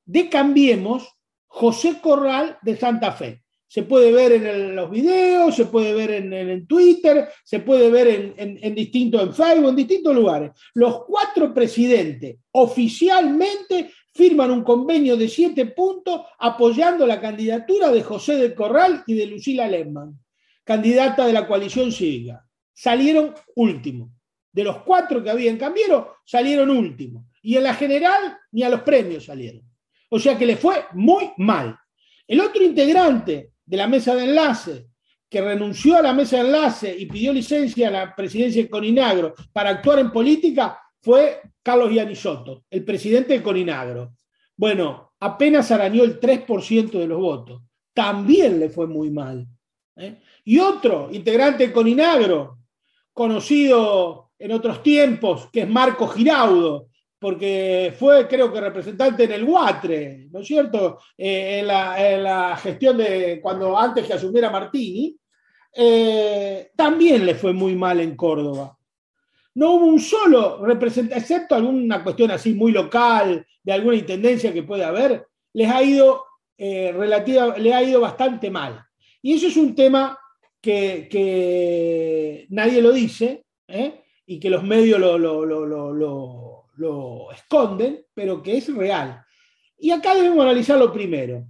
[0.05, 1.07] de Cambiemos,
[1.47, 3.43] José Corral de Santa Fe.
[3.69, 8.57] Se puede ver en los videos, se puede ver en, Twitter, se puede ver en,
[8.61, 10.51] en, distintos, en Facebook, en distintos lugares.
[10.73, 18.37] Los cuatro presidentes oficialmente firman un convenio de siete puntos apoyando la candidatura de José
[18.37, 20.19] de Corral y de Lucila Lehmann,
[20.63, 22.43] candidata de la coalición cívica.
[22.73, 24.09] Salieron últimos.
[24.51, 27.25] De los cuatro que habían cambiado, salieron últimos.
[27.43, 29.61] Y en la general ni a los premios salieron.
[30.09, 31.77] O sea que le fue muy mal.
[32.27, 34.87] El otro integrante de la mesa de enlace,
[35.29, 39.35] que renunció a la mesa de enlace y pidió licencia a la presidencia de Coninagro
[39.53, 44.11] para actuar en política, fue Carlos Yanisotto, el presidente de Coninagro.
[44.57, 47.61] Bueno, apenas arañó el 3% de los votos.
[47.93, 49.47] También le fue muy mal.
[49.95, 50.17] ¿eh?
[50.43, 52.57] Y otro integrante de Coninagro,
[53.13, 59.45] conocido en otros tiempos, que es Marco Giraudo, porque fue, creo que, representante en el
[59.45, 60.99] Guatre, ¿no es cierto?
[61.17, 65.17] Eh, en, la, gestión de cuando antes que asumiera Martini,
[65.73, 68.76] eh, también le fue muy mal en Córdoba.
[69.57, 74.63] No hubo un solo representante, excepto alguna cuestión así muy local, de alguna intendencia que
[74.63, 76.23] puede haber, les ha ido,
[76.57, 78.83] eh, relativa, le ha ido bastante mal.
[79.21, 80.17] Y eso es un tema
[80.61, 83.45] que, nadie lo dice
[84.25, 89.23] y que los medios lo, lo, lo lo esconden, pero que es real.
[89.77, 91.45] Y acá debemos analizarlo primero.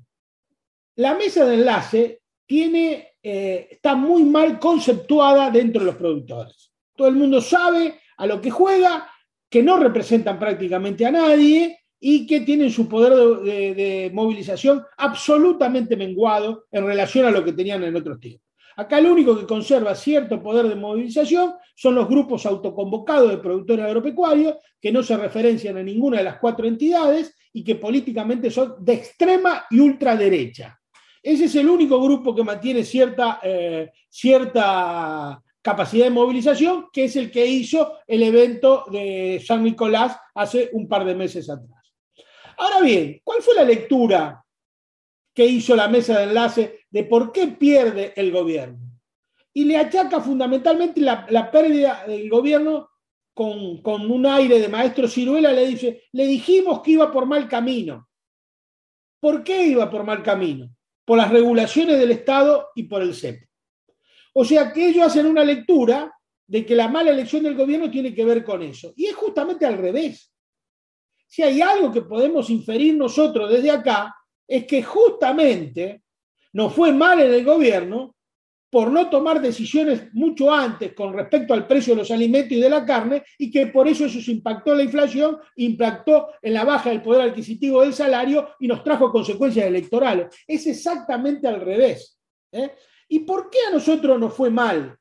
[0.95, 6.66] La mesa de enlace tiene, eh, está muy mal conceptuada dentro de los productores.
[6.97, 9.09] Todo el mundo sabe a lo que juega,
[9.49, 16.65] que no representan prácticamente a nadie y que tienen su poder de movilización absolutamente menguado
[16.71, 18.47] en relación a lo que tenían en otros tiempos.
[18.75, 23.85] Acá el único que conserva cierto poder de movilización son los grupos autoconvocados de productores
[23.85, 28.75] agropecuarios, que no se referencian a ninguna de las cuatro entidades y que políticamente son
[28.79, 30.79] de extrema y ultraderecha.
[31.23, 37.15] Ese es el único grupo que mantiene cierta, eh, cierta capacidad de movilización, que es
[37.17, 41.93] el que hizo el evento de San Nicolás hace un par de meses atrás.
[42.57, 44.43] Ahora bien, ¿cuál fue la lectura
[45.37, 48.79] que hizo la mesa de enlace de por qué pierde el gobierno.
[49.53, 52.89] Y le achaca fundamentalmente la, pérdida del gobierno
[53.35, 57.47] con, con, un aire de maestro ciruela, le dice, le dijimos que iba por mal
[57.47, 58.09] camino.
[59.19, 60.69] ¿Por qué iba por mal camino?
[61.05, 63.46] Por las regulaciones del Estado y por el CEP.
[64.39, 66.13] O sea que ellos hacen una lectura
[66.45, 68.93] de que la mala elección del gobierno tiene que ver con eso.
[68.95, 70.31] Y es justamente al revés.
[71.25, 74.15] Si hay algo que podemos inferir nosotros desde acá,
[74.47, 76.03] es que justamente
[76.53, 78.15] nos fue mal en el gobierno
[78.69, 82.69] por no tomar decisiones mucho antes con respecto al precio de los alimentos y de
[82.69, 86.63] la carne y que por eso eso se impactó en la inflación, impactó en la
[86.63, 90.27] baja del poder adquisitivo del salario y nos trajo consecuencias electorales.
[90.45, 92.19] Es exactamente al revés.
[92.51, 92.75] ¿eh?
[93.07, 94.97] ¿Y por qué a nosotros nos fue mal?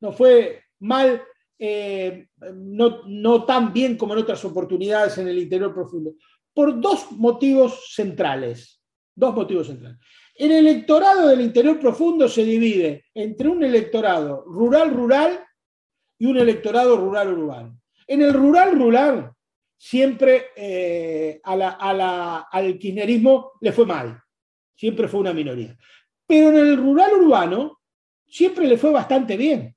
[0.00, 1.22] Nos fue mal,
[1.58, 6.14] eh, no, no tan bien como en otras oportunidades en el interior profundo
[6.54, 8.80] por dos motivos centrales.
[9.14, 9.98] Dos motivos centrales.
[10.34, 15.44] El electorado del interior profundo se divide entre un electorado rural-rural
[16.18, 17.78] y un electorado rural-urbano.
[18.06, 19.32] En el rural-rural
[19.76, 24.22] siempre eh, al kirchnerismo le fue mal,
[24.74, 25.76] siempre fue una minoría.
[26.26, 27.80] Pero en el rural-urbano
[28.26, 29.76] siempre le fue bastante bien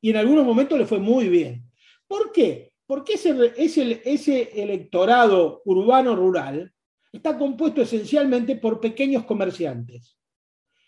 [0.00, 1.64] y en algunos momentos le fue muy bien.
[2.06, 2.72] ¿Por qué?
[2.86, 6.72] Porque ese, ese, ese electorado urbano-rural
[7.12, 10.16] está compuesto esencialmente por pequeños comerciantes.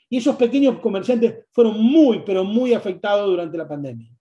[0.09, 4.17] Y esos pequeños comerciantes fueron muy, pero muy afectados durante la pandemia.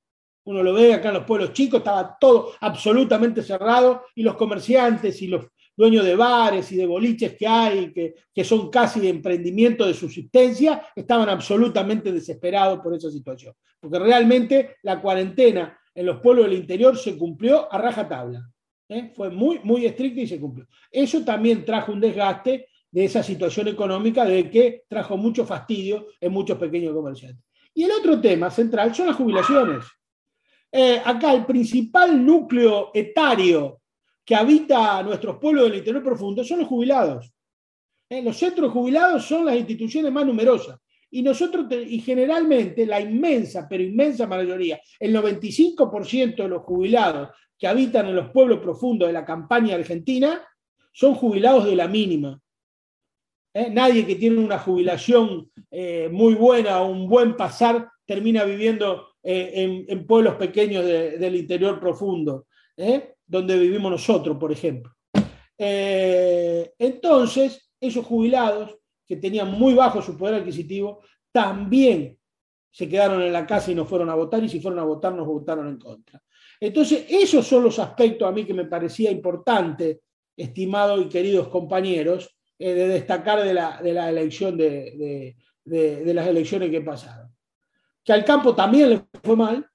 [0.46, 5.22] Uno lo ve acá en los pueblos chicos, estaba todo absolutamente cerrado y los comerciantes
[5.22, 5.46] y los
[5.78, 9.94] dueños de bares y de boliches que hay, que, que son casi de emprendimiento de
[9.94, 13.54] subsistencia, estaban absolutamente desesperados por esa situación.
[13.80, 18.50] Porque realmente la cuarentena en los pueblos del interior se cumplió a rajatabla.
[18.90, 19.12] ¿eh?
[19.16, 20.68] Fue muy, muy estricta y se cumplió.
[20.92, 26.32] Eso también trajo un desgaste de esa situación económica de que trajo mucho fastidio en
[26.32, 27.44] muchos pequeños comerciantes.
[27.74, 29.86] Y el otro tema central son las jubilaciones.
[30.72, 33.82] Eh, acá el principal núcleo etario
[34.28, 37.34] que habita nuestros pueblos del interior profundo son los jubilados.
[38.10, 40.78] Eh, los centros jubilados son las instituciones más numerosas.
[41.10, 47.68] Y nosotros, y generalmente la inmensa, pero inmensa mayoría, el 95% de los jubilados que
[47.68, 50.46] habitan en los pueblos profundos de la campaña argentina,
[50.92, 52.38] son jubilados de la mínima.
[53.54, 53.70] ¿Eh?
[53.70, 59.86] Nadie que tiene una jubilación eh, muy buena o un buen pasar termina viviendo eh,
[59.88, 62.48] en, pueblos pequeños del interior profundo,
[63.28, 64.94] donde vivimos nosotros, por ejemplo.
[65.58, 71.02] entonces, esos jubilados que tenían muy bajo su poder adquisitivo,
[71.32, 72.18] también
[72.72, 75.14] se quedaron en la casa y no fueron a votar, y si fueron a votar
[75.14, 76.22] nos votaron en contra.
[76.60, 80.02] Entonces, esos son los aspectos a mí que me parecía importante,
[80.36, 87.32] estimados y queridos compañeros, eh, de destacar de la, elección de, las elecciones que pasaron.
[88.04, 89.68] Que al campo también le fue mal,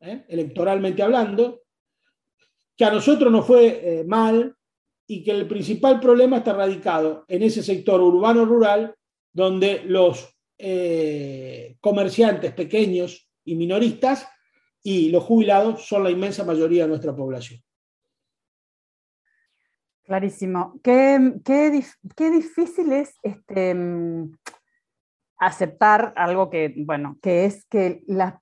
[0.00, 0.24] ¿eh?
[0.28, 1.59] electoralmente hablando,
[2.80, 3.66] que a nosotros nos fue
[4.00, 4.56] eh, mal
[5.06, 8.94] y que el principal problema está radicado en ese sector urbano-rural
[9.34, 10.34] donde los
[11.80, 14.26] comerciantes pequeños y minoristas
[14.82, 17.60] y los jubilados son la inmensa mayoría de nuestra población.
[20.02, 20.80] Clarísimo.
[20.82, 24.38] Qué, qué, difícil es este, mm,
[25.36, 28.34] aceptar algo que, bueno, que es que las,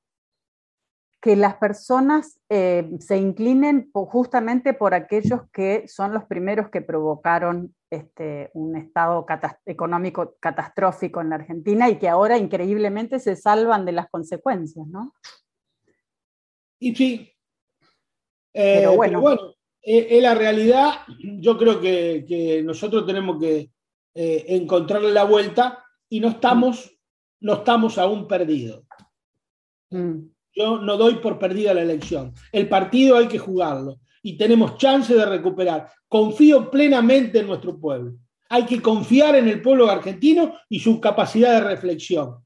[1.21, 7.75] que las personas eh, se inclinen justamente por aquellos que son los primeros que provocaron
[7.91, 9.27] este, un estado
[9.67, 15.15] económico catastrófico en la Argentina y que ahora increíblemente se salvan de las consecuencias, ¿no?
[16.79, 17.33] Y sí.
[18.55, 19.23] Eh, pero bueno,
[19.83, 20.91] es, la realidad.
[21.41, 23.71] Yo creo que, nosotros tenemos que
[24.15, 26.97] eh, encontrarle la vuelta y no estamos,
[27.41, 28.85] no estamos aún perdidos.
[29.91, 30.38] Mm.
[30.59, 32.35] Yo no doy por perdida la elección.
[32.51, 35.89] El partido hay que jugarlo y tenemos chance de recuperar.
[36.09, 38.15] Confío plenamente en nuestro pueblo.
[38.51, 42.39] Hay que confiar en el pueblo argentino y su capacidad de reflexión.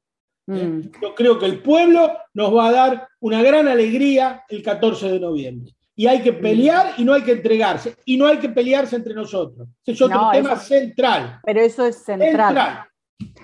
[0.47, 0.81] Mm.
[1.01, 5.21] Yo creo que el pueblo nos va a dar una gran alegría el 14 de
[5.21, 5.73] noviembre.
[5.97, 7.97] Y hay que pelear y no hay que entregarse.
[8.05, 9.69] Y no hay que pelearse entre nosotros.
[9.83, 11.41] Ese es otro tema central.
[11.45, 12.85] Pero eso es central.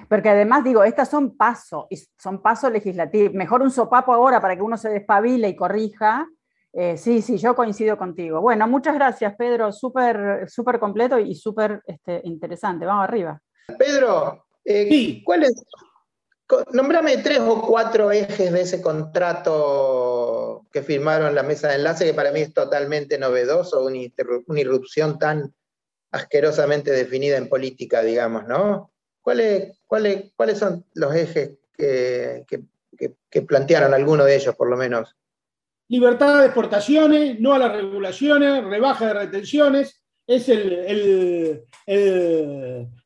[0.09, 1.87] Porque además digo, estas son pasos,
[2.19, 3.33] son pasos legislativos.
[3.35, 6.27] Mejor un sopapo ahora para que uno se despabile y corrija.
[6.73, 8.41] Eh, sí, sí, yo coincido contigo.
[8.41, 9.73] Bueno, muchas gracias, Pedro.
[9.73, 12.87] Súper súper completo y súper este, interesante.
[12.87, 13.41] Vamos arriba.
[13.79, 15.64] Pedro, eh, ¿cuál es
[16.73, 22.14] Nombrame tres o cuatro ejes de ese contrato que firmaron la mesa de enlace, que
[22.14, 25.55] para mí es totalmente novedoso, una, irrupción tan
[26.11, 28.91] asquerosamente definida en política, digamos, ¿no?
[29.29, 35.14] ¿Cuáles, cuáles, cuáles son los ejes que, plantearon alguno de ellos, por lo menos?
[35.89, 41.62] Libertad de exportaciones, no a las regulaciones, rebaja de retenciones, es el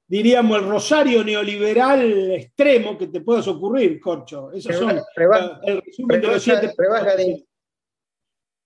[0.07, 4.53] diríamos, el rosario neoliberal extremo que te puedas ocurrir, Corcho.
[4.53, 5.01] Esos son
[5.65, 6.73] el resumen de los siete.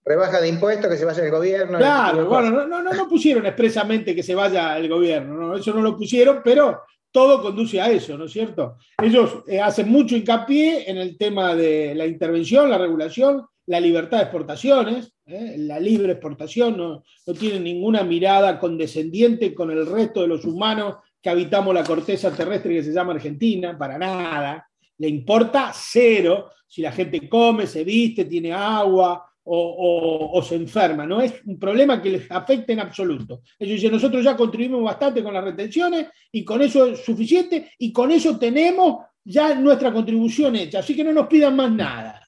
[0.04, 1.78] Rebaja de, impuestos, que se vaya el gobierno.
[1.78, 5.56] Claro, bueno, no, no, no, pusieron expresamente que se vaya el gobierno, ¿no?
[5.56, 6.82] eso no lo pusieron, pero
[7.16, 8.76] todo conduce a eso, ¿no es cierto?
[9.02, 14.18] Ellos eh, hacen mucho hincapié en el tema de la intervención, la regulación, la libertad
[14.18, 15.54] de exportaciones, ¿eh?
[15.56, 20.96] la libre exportación, no, no tienen ninguna mirada condescendiente con el resto de los humanos
[21.22, 24.68] que habitamos la corteza terrestre que se llama Argentina, para nada.
[24.98, 31.06] Le importa cero si la gente come, se viste, tiene agua o, se enferma.
[31.06, 33.42] No es un problema que les afecte en absoluto.
[33.58, 37.92] Ellos dicen, nosotros ya contribuimos bastante con las retenciones y con eso es suficiente y
[37.92, 40.80] con eso tenemos ya nuestra contribución hecha.
[40.80, 42.26] Así que no nos pidan más nada.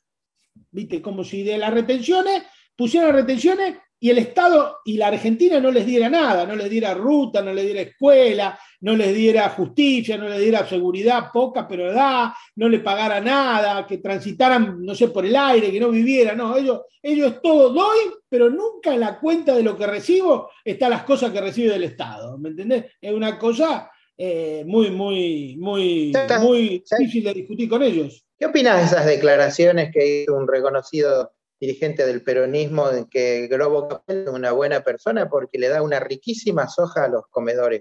[0.71, 1.03] ¿Viste?
[1.03, 2.43] Como si de las retenciones
[2.77, 6.95] pusieran retenciones y el Estado y la Argentina no les diera nada, no les diera
[6.95, 11.93] ruta, no les diera escuela, no les diera justicia, no les diera seguridad, poca, pero
[11.93, 16.35] da, no le pagara nada, que transitaran, no sé, por el aire, que no viviera,
[16.35, 20.91] no, ellos, ellos todo doy, pero nunca en la cuenta de lo que recibo están
[20.91, 22.85] las cosas que recibe del Estado, ¿me entendés?
[23.01, 28.25] Es una cosa eh, muy, muy, muy, muy difícil de discutir con ellos.
[28.39, 34.29] ¿Qué opinas de esas declaraciones que hizo un reconocido dirigente del peronismo que Grobo es
[34.29, 37.81] una buena persona porque le da una riquísima soja a los comedores.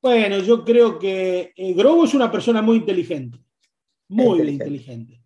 [0.00, 3.38] Bueno, yo creo que eh, Grobo es una persona muy inteligente,
[4.08, 5.22] muy inteligente.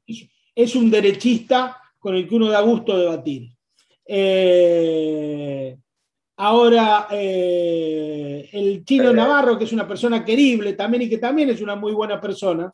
[0.55, 3.49] Es, un derechista con el que uno da gusto debatir.
[4.05, 5.77] Eh,
[6.37, 11.61] ahora, eh, el chino Navarro, que es una persona querible también y que también es
[11.61, 12.73] una muy buena persona,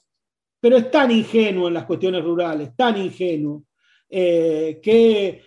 [0.61, 3.65] pero es tan ingenuo en las cuestiones rurales, tan ingenuo,
[4.09, 5.43] eh, que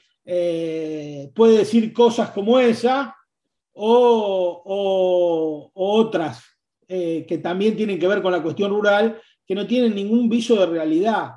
[1.33, 3.15] puede decir cosas como esa
[3.73, 4.61] o,
[5.73, 6.43] otras
[6.87, 10.67] que también tienen que ver con la cuestión rural, que no tienen ningún viso de
[10.67, 11.31] realidad.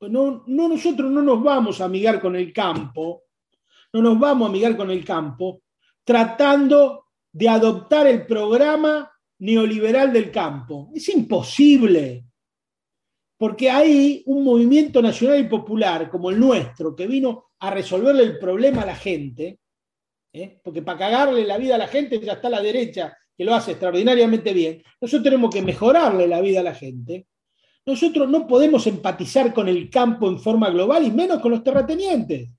[0.00, 3.24] No, no, nosotros no nos vamos a amigar con el campo
[3.92, 5.62] no nos vamos a amigar con el campo
[6.04, 10.90] tratando de adoptar el programa neoliberal del campo.
[10.94, 12.24] Es imposible,
[13.40, 18.38] porque hay un movimiento nacional y popular como el nuestro, que vino a resolverle el
[18.38, 19.60] problema a la gente,
[20.30, 20.60] ¿eh?
[20.62, 23.70] porque para cagarle la vida a la gente ya está la derecha, que lo hace
[23.70, 24.82] extraordinariamente bien.
[25.00, 27.28] Nosotros tenemos que mejorarle la vida a la gente.
[27.86, 32.50] Nosotros no podemos empatizar con el campo en forma global y menos con los terratenientes.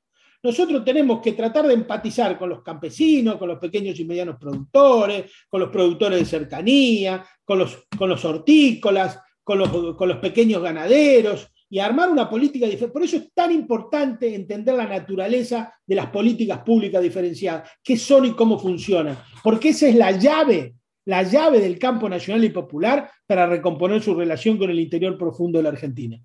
[0.41, 5.31] Nosotros tenemos que tratar de empatizar con los campesinos, con los pequeños y medianos productores,
[5.47, 10.61] con los productores de cercanía, con los, con los hortícolas, con los, con los pequeños
[10.61, 12.93] ganaderos y armar una política diferente.
[12.93, 18.25] Por eso es tan importante entender la naturaleza de las políticas públicas diferenciadas, qué son
[18.25, 20.75] y cómo funcionan, porque esa es la llave,
[21.05, 25.59] la llave del campo nacional y popular para recomponer su relación con el interior profundo
[25.59, 26.21] de la Argentina.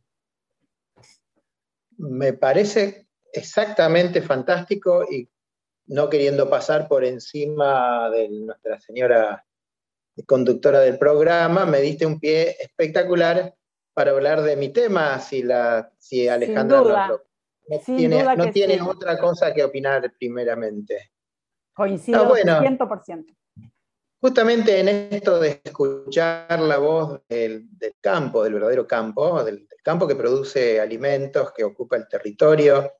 [1.98, 5.28] Me parece exactamente fantástico y
[5.86, 9.46] no queriendo pasar por encima de nuestra señora
[10.24, 13.54] conductora del programa, me diste un pie espectacular
[13.92, 20.12] para hablar de mi tema, si, la, si Alejandra no, tiene, otra cosa que opinar
[20.18, 21.12] primeramente.
[21.74, 23.36] Coincido 100%.
[24.20, 27.68] Justamente en esto de escuchar la voz del,
[28.00, 32.92] campo, del verdadero campo, del campo que produce alimentos, que ocupa el territorio,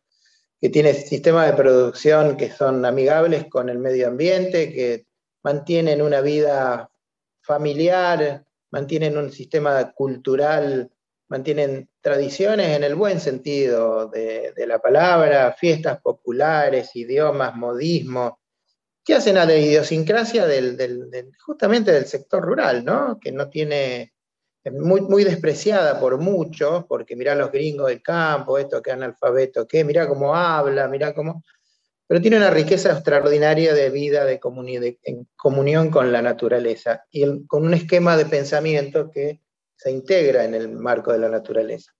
[0.60, 5.06] que tiene sistemas de producción que son amigables con el medio ambiente, que
[5.42, 6.90] mantienen una vida
[7.46, 10.90] familiar, mantienen un sistema cultural,
[11.28, 18.40] mantienen tradiciones en el buen sentido de, la palabra, fiestas populares, idiomas, modismo,
[19.04, 20.76] que hacen a la idiosincrasia del,
[21.38, 23.18] justamente del sector rural, ¿no?
[23.20, 24.12] que no tiene
[24.72, 29.84] muy, muy despreciada por muchos, porque mirá los gringos del campo, esto que analfabeto, que
[29.84, 31.44] mirá cómo habla, mirá cómo...
[32.08, 34.40] Pero tiene una riqueza extraordinaria de vida, de,
[35.02, 39.40] en comunión con la naturaleza y con un esquema de pensamiento que
[39.76, 41.92] se integra en el marco de la naturaleza.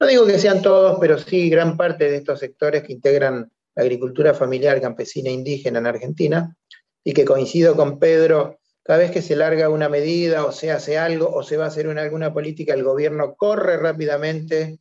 [0.00, 3.82] No digo que sean todos, pero sí gran parte de estos sectores que integran la
[3.82, 6.56] agricultura familiar campesina indígena en Argentina
[7.02, 10.96] y que coincido con Pedro cada vez que se larga una medida o se hace
[10.96, 14.78] algo o se va a hacer una, alguna política, el gobierno corre rápidamente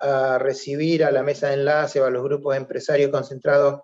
[0.00, 3.80] a recibir a la mesa de enlace o a los grupos empresarios concentrados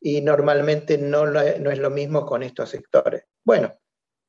[0.00, 3.24] y normalmente no, no es lo mismo con estos sectores.
[3.44, 3.72] Bueno,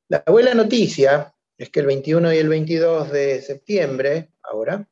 [0.08, 4.86] la buena noticia es que el 21 y el 22 de septiembre, ahora,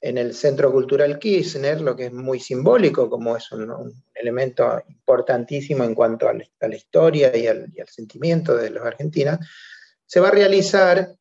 [0.00, 5.82] en el Centro Cultural Kirchner, lo que es muy simbólico, como es un, elemento importantísimo
[5.82, 9.38] en cuanto a la, historia y al, sentimiento de los argentinos,
[10.06, 11.14] se va a realizar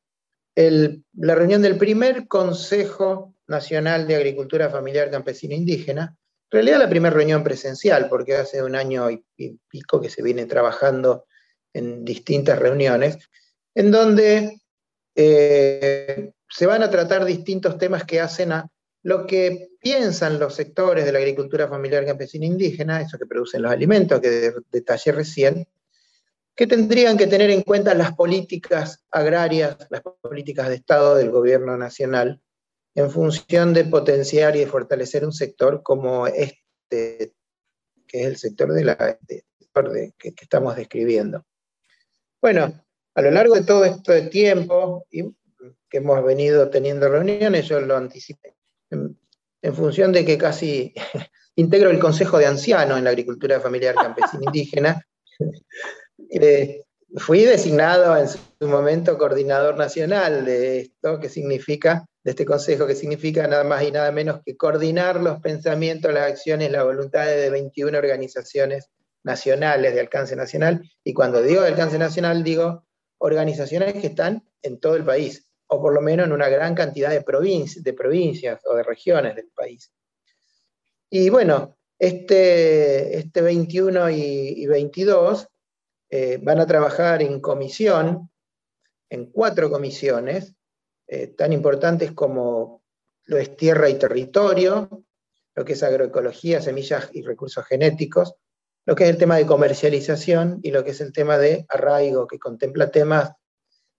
[0.55, 6.17] la reunión del primer Consejo Nacional de Agricultura Familiar Campesina Indígena,
[6.53, 9.25] en realidad la primera reunión presencial, porque hace un año y
[9.67, 11.25] pico que se viene trabajando
[11.73, 13.17] en distintas reuniones,
[13.73, 14.61] en donde
[15.15, 18.69] eh, se van a tratar distintos temas que hacen a
[19.01, 23.71] lo que piensan los sectores de la agricultura familiar campesina indígena, eso que producen los
[23.71, 25.67] alimentos que detallé recién,
[26.55, 31.75] que tendrían que tener en cuenta las políticas agrarias, las políticas de Estado del gobierno
[31.77, 32.39] nacional,
[32.95, 37.33] en función de potenciar y de fortalecer un sector como este,
[38.07, 39.17] que es el sector, de la,
[40.17, 41.45] que, estamos describiendo.
[42.41, 42.85] Bueno,
[43.15, 45.23] a lo largo de todo este tiempo y
[45.89, 48.55] que hemos venido teniendo reuniones, yo lo anticipé,
[48.89, 49.17] en,
[49.73, 50.93] función de que casi
[51.55, 55.07] integro el Consejo de Ancianos en la Agricultura Familiar Campesina Indígena,
[56.29, 56.83] eh,
[57.15, 62.95] fui designado en su momento coordinador nacional de esto, que significa, de este consejo, que
[62.95, 67.49] significa nada más y nada menos que coordinar los pensamientos, las acciones, las voluntades de
[67.49, 68.89] 21 organizaciones
[69.24, 70.89] nacionales de alcance nacional.
[71.03, 72.86] Y cuando digo de alcance nacional, digo
[73.17, 77.09] organizaciones que están en todo el país o por lo menos en una gran cantidad
[77.09, 79.91] de, de provincias o de regiones del país.
[81.09, 85.47] Y bueno, este, este 21 y, 22
[86.09, 88.30] eh, van a trabajar en comisión,
[89.09, 90.53] en cuatro comisiones,
[91.07, 92.83] eh, tan importantes como
[93.25, 95.05] lo es tierra y territorio,
[95.55, 98.35] lo que es agroecología, semillas y recursos genéticos,
[98.85, 102.27] lo que es el tema de comercialización y lo que es el tema de arraigo,
[102.27, 103.31] que contempla temas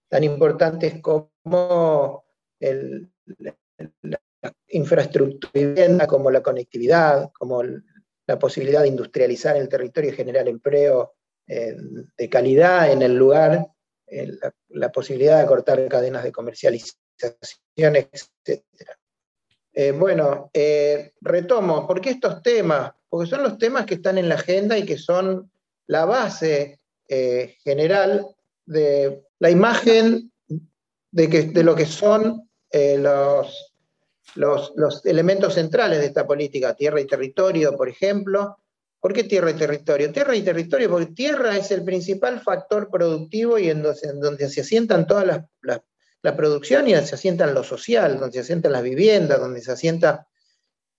[0.08, 2.24] tan importantes como
[2.58, 4.22] la
[4.68, 11.14] infraestructura como la conectividad, como la posibilidad de industrializar el territorio y generar empleo
[11.46, 11.76] eh,
[12.16, 13.66] de calidad en el lugar,
[14.14, 14.38] eh,
[14.68, 18.62] la, posibilidad de cortar cadenas de comercialización, etc.
[19.72, 20.50] Eh, bueno,
[21.20, 22.92] retomo, ¿por qué estos temas?
[23.08, 25.50] Porque son los temas que están en la agenda y que son
[25.86, 28.26] la base general
[28.64, 30.32] de la imagen
[31.10, 33.74] de, que, de lo que son los,
[34.34, 38.58] los, elementos centrales de esta política, tierra y territorio, por ejemplo,
[39.04, 40.10] ¿Por qué tierra y territorio?
[40.10, 45.06] Tierra y territorio porque tierra es el principal factor productivo y en donde, se asientan
[45.06, 49.72] toda la, producción y se asientan lo social, donde se asientan las viviendas, donde se
[49.72, 50.26] asienta...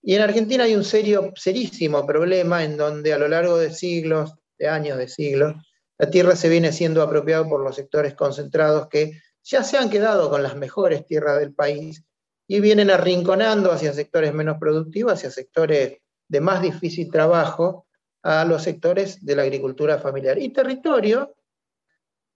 [0.04, 4.36] Y en Argentina hay un serio, serísimo problema en donde a lo largo de siglos,
[4.60, 5.56] de años, de siglos,
[5.98, 10.30] la tierra se viene siendo apropiada por los sectores concentrados que ya se han quedado
[10.30, 12.04] con las mejores tierras del país
[12.48, 15.98] y vienen arrinconando hacia sectores menos productivos, hacia sectores
[16.28, 17.85] de más difícil trabajo,
[18.26, 20.40] a los sectores de la agricultura familiar.
[20.40, 21.36] Y territorio,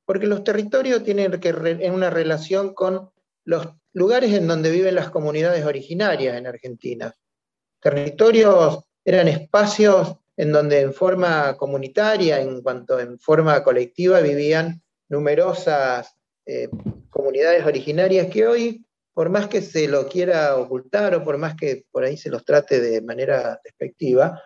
[0.06, 1.52] porque los territorios tienen que
[1.92, 3.10] una relación con
[3.44, 7.16] los lugares en donde viven las comunidades originarias en Argentina.
[7.82, 16.16] Territorios eran espacios en donde en forma comunitaria, en cuanto en forma colectiva, vivían numerosas
[16.46, 16.70] eh,
[17.10, 21.86] comunidades originarias que hoy, por más que se lo quiera ocultar o por más que
[21.90, 24.40] por ahí se los trate de manera despectiva,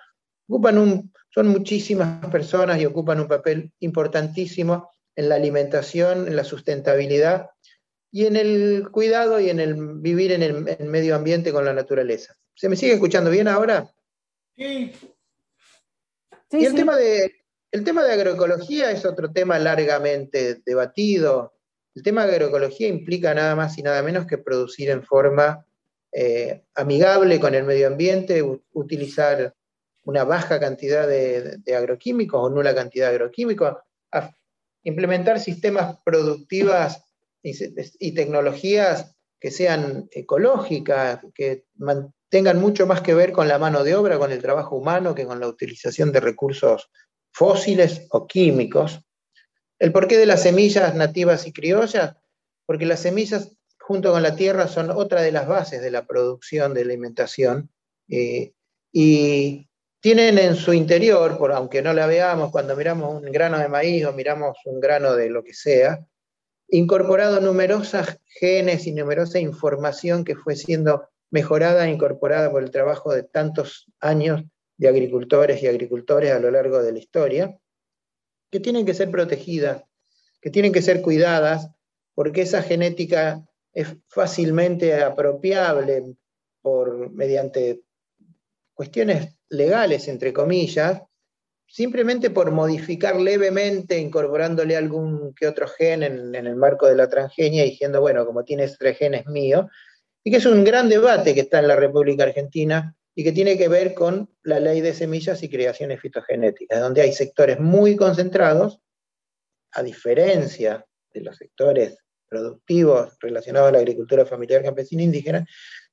[0.47, 6.43] ocupan un, son muchísimas personas y ocupan un papel importantísimo en la alimentación, en la
[6.43, 7.49] sustentabilidad
[8.11, 12.35] y en el cuidado y en el vivir en el, medio ambiente con la naturaleza.
[12.55, 13.89] ¿Se me sigue escuchando bien ahora?
[14.55, 14.91] Sí.
[16.51, 17.31] y el, Tema de,
[17.71, 21.55] el tema de agroecología es otro tema largamente debatido.
[21.95, 25.65] El tema de agroecología implica nada más y nada menos que producir en forma
[26.11, 29.55] eh, amigable con el medio ambiente, utilizar
[30.05, 33.77] una baja cantidad de, agroquímicos o nula cantidad de agroquímicos,
[34.11, 34.35] a
[34.83, 37.03] implementar sistemas productivas
[37.41, 41.65] y, tecnologías que sean ecológicas, que
[42.29, 45.25] tengan mucho más que ver con la mano de obra, con el trabajo humano, que
[45.25, 46.89] con la utilización de recursos
[47.31, 49.01] fósiles o químicos.
[49.79, 52.15] El porqué de las semillas nativas y criollas,
[52.65, 56.73] porque las semillas junto con la tierra son otra de las bases de la producción
[56.73, 57.69] de alimentación.
[58.07, 58.53] Eh,
[58.93, 59.67] y
[60.03, 64.05] tienen en su interior, por, aunque no la veamos, cuando miramos un grano de maíz
[64.05, 66.05] o miramos un grano de lo que sea,
[66.67, 73.13] incorporado numerosas genes y numerosa información que fue siendo mejorada e incorporada por el trabajo
[73.13, 74.43] de tantos años
[74.75, 77.57] de agricultores y agricultores a lo largo de la historia,
[78.51, 79.85] que tienen que ser protegidas,
[80.41, 81.69] que tienen que ser cuidadas,
[82.13, 86.17] porque esa genética es fácilmente apropiable
[86.61, 87.83] por, mediante
[88.73, 91.01] cuestiones legales, entre comillas,
[91.67, 97.63] simplemente por modificar levemente, incorporándole algún que otro gen en, el marco de la transgenia,
[97.63, 99.69] diciendo, bueno, como tiene este gen es mío,
[100.23, 103.57] y que es un gran debate que está en la República Argentina y que tiene
[103.57, 108.79] que ver con la ley de semillas y creaciones fitogenéticas, donde hay sectores muy concentrados,
[109.71, 111.97] a diferencia de los sectores
[112.27, 115.45] productivos relacionados a la agricultura familiar campesina indígena,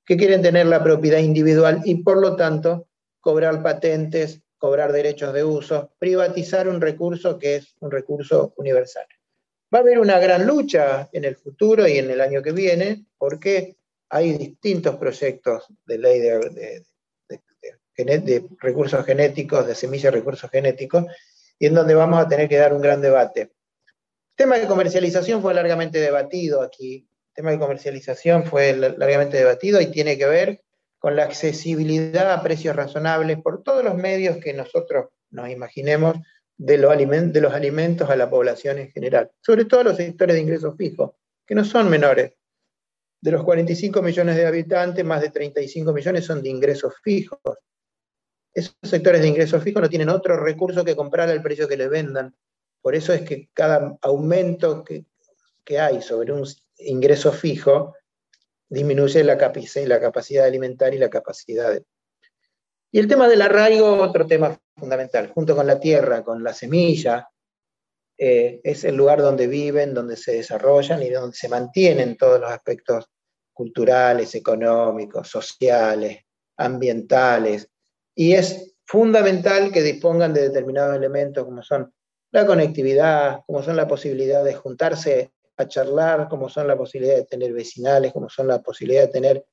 [0.05, 2.90] que quieren tener la propiedad individual y por lo tanto
[3.21, 9.07] cobrar patentes, cobrar derechos de uso, privatizar un recurso que es un recurso universal.
[9.73, 13.07] Va a haber una gran lucha en el futuro y en el año que viene
[13.17, 13.77] porque
[14.11, 16.85] hay distintos proyectos de ley de,
[18.59, 21.05] recursos genéticos, de semillas de recursos genéticos,
[21.59, 23.41] y en donde vamos a tener que dar un gran debate.
[23.43, 23.51] El
[24.37, 27.07] tema de comercialización fue largamente debatido aquí.
[27.29, 30.63] El tema de comercialización fue largamente debatido y tiene que ver
[31.01, 36.17] con la accesibilidad a precios razonables por todos los medios que nosotros nos imaginemos
[36.59, 41.13] de, los alimentos a la población en general, sobre todo los sectores de ingresos fijos,
[41.47, 42.35] que no son menores.
[43.23, 47.41] De los 45 millones de habitantes, más de 35 millones son de ingresos fijos.
[48.53, 51.89] Esos sectores de ingresos fijos no tienen otro recurso que comprar al precio que les
[51.89, 52.35] vendan.
[52.83, 55.07] Por eso es que cada aumento que,
[55.65, 56.45] que hay sobre un
[56.77, 57.95] ingreso fijo
[58.71, 61.85] disminuye la, la capacidad alimentar y la capacidad de...
[62.93, 67.29] Y el tema del arraigo, otro tema fundamental, junto con la tierra, con la semilla,
[68.17, 72.51] eh, es el lugar donde viven, donde se desarrollan y donde se mantienen todos los
[72.51, 73.07] aspectos
[73.53, 76.19] culturales, económicos, sociales,
[76.57, 77.69] ambientales.
[78.15, 81.93] Y es fundamental que dispongan de determinados elementos como son
[82.33, 85.33] la conectividad, como son la posibilidad de juntarse
[85.63, 89.47] a charlar, como son la posibilidad de tener vecinales, como son la posibilidad de tener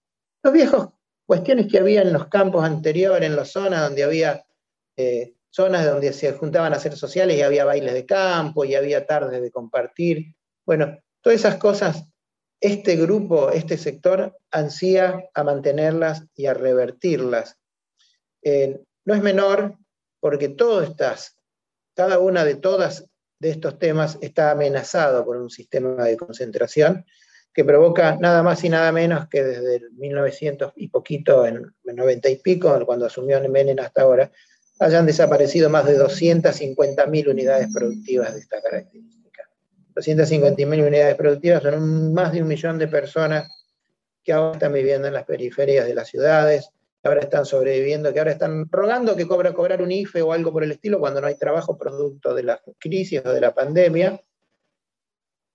[0.44, 0.90] los viejos
[1.26, 4.46] cuestiones que había en los campos anteriores, en las zonas donde había
[4.96, 9.06] eh, zonas donde se juntaban a hacer sociales y había bailes de campo y había
[9.06, 10.36] tardes de compartir.
[10.66, 12.06] Bueno, todas esas cosas,
[12.62, 17.58] este grupo, este sector ansía a mantenerlas y a revertirlas.
[18.42, 19.78] Eh, no es menor
[20.20, 21.36] porque todas estas,
[21.96, 23.10] cada una de todas
[23.40, 27.06] de estos temas está amenazado por un sistema de concentración
[27.54, 31.96] que provoca nada más y nada menos que desde el 1900 y poquito, en el
[31.96, 34.32] 90 y pico, cuando asumió Menem hasta ahora,
[34.80, 39.50] hayan desaparecido más de 250.000 unidades productivas de esta característica.
[39.96, 43.50] 250.000 unidades productivas son más de un millón de personas
[44.24, 46.70] que ahora están viviendo en las periferias de las ciudades,
[47.04, 50.64] ahora están sobreviviendo, que ahora están rogando que cobra cobrar un IFE o algo por
[50.64, 54.22] el estilo cuando no hay trabajo producto de la crisis o de la pandemia,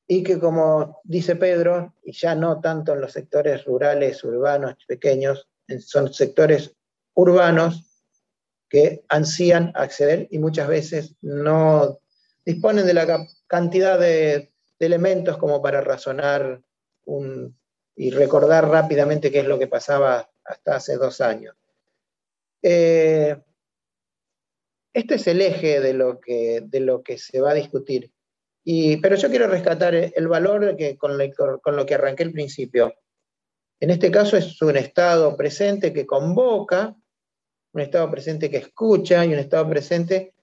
[0.07, 5.49] y que como dice Pedro, y ya no tanto en los sectores rurales, urbanos, pequeños,
[5.81, 6.75] son sectores
[7.15, 7.89] urbanos
[8.69, 12.01] que ansían acceder y muchas veces no
[12.45, 16.61] disponen de la cantidad de, elementos como para razonar
[17.95, 21.57] y recordar rápidamente qué es lo que pasaba hasta hace dos años.
[22.63, 23.37] Eh,
[24.93, 28.13] este es el eje de lo, que, de lo que se va a discutir
[28.65, 32.95] pero yo quiero rescatar el valor que, con, lo que arranqué al principio.
[33.81, 36.95] En este caso es un Estado presente que convoca,
[37.73, 40.35] un Estado presente que escucha y un Estado presente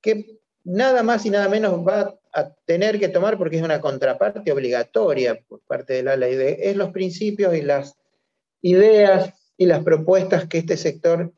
[0.00, 4.52] que nada más y nada menos va a tener que tomar, porque es una contraparte
[4.52, 7.96] obligatoria por parte de la ley, de, es los principios y las
[8.60, 9.32] ideas
[9.62, 11.32] y las propuestas que este sector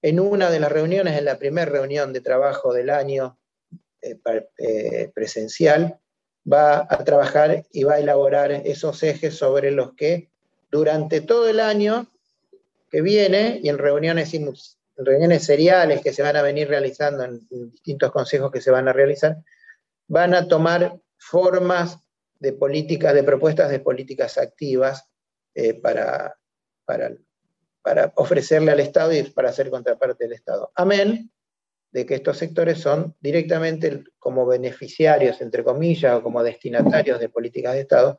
[0.00, 3.38] en una de las reuniones, en la primera reunión de trabajo del año
[4.00, 4.18] eh,
[4.56, 5.98] eh, presencial,
[6.50, 10.30] va a trabajar y va a elaborar esos ejes sobre los que
[10.70, 12.10] durante todo el año
[12.90, 14.32] que viene y en reuniones,
[14.96, 18.94] reuniones seriales que se van a venir realizando en, distintos consejos que se van a
[18.94, 19.36] realizar,
[20.06, 21.98] van a tomar formas
[22.38, 25.06] de políticas, de propuestas de políticas activas
[25.54, 26.34] eh, para,
[26.86, 27.12] para,
[27.88, 30.70] para ofrecerle al Estado y para ser contraparte del Estado.
[30.74, 31.30] Amén
[31.90, 37.72] de que estos sectores son directamente como beneficiarios, entre comillas, o como destinatarios de políticas
[37.72, 38.18] de Estado,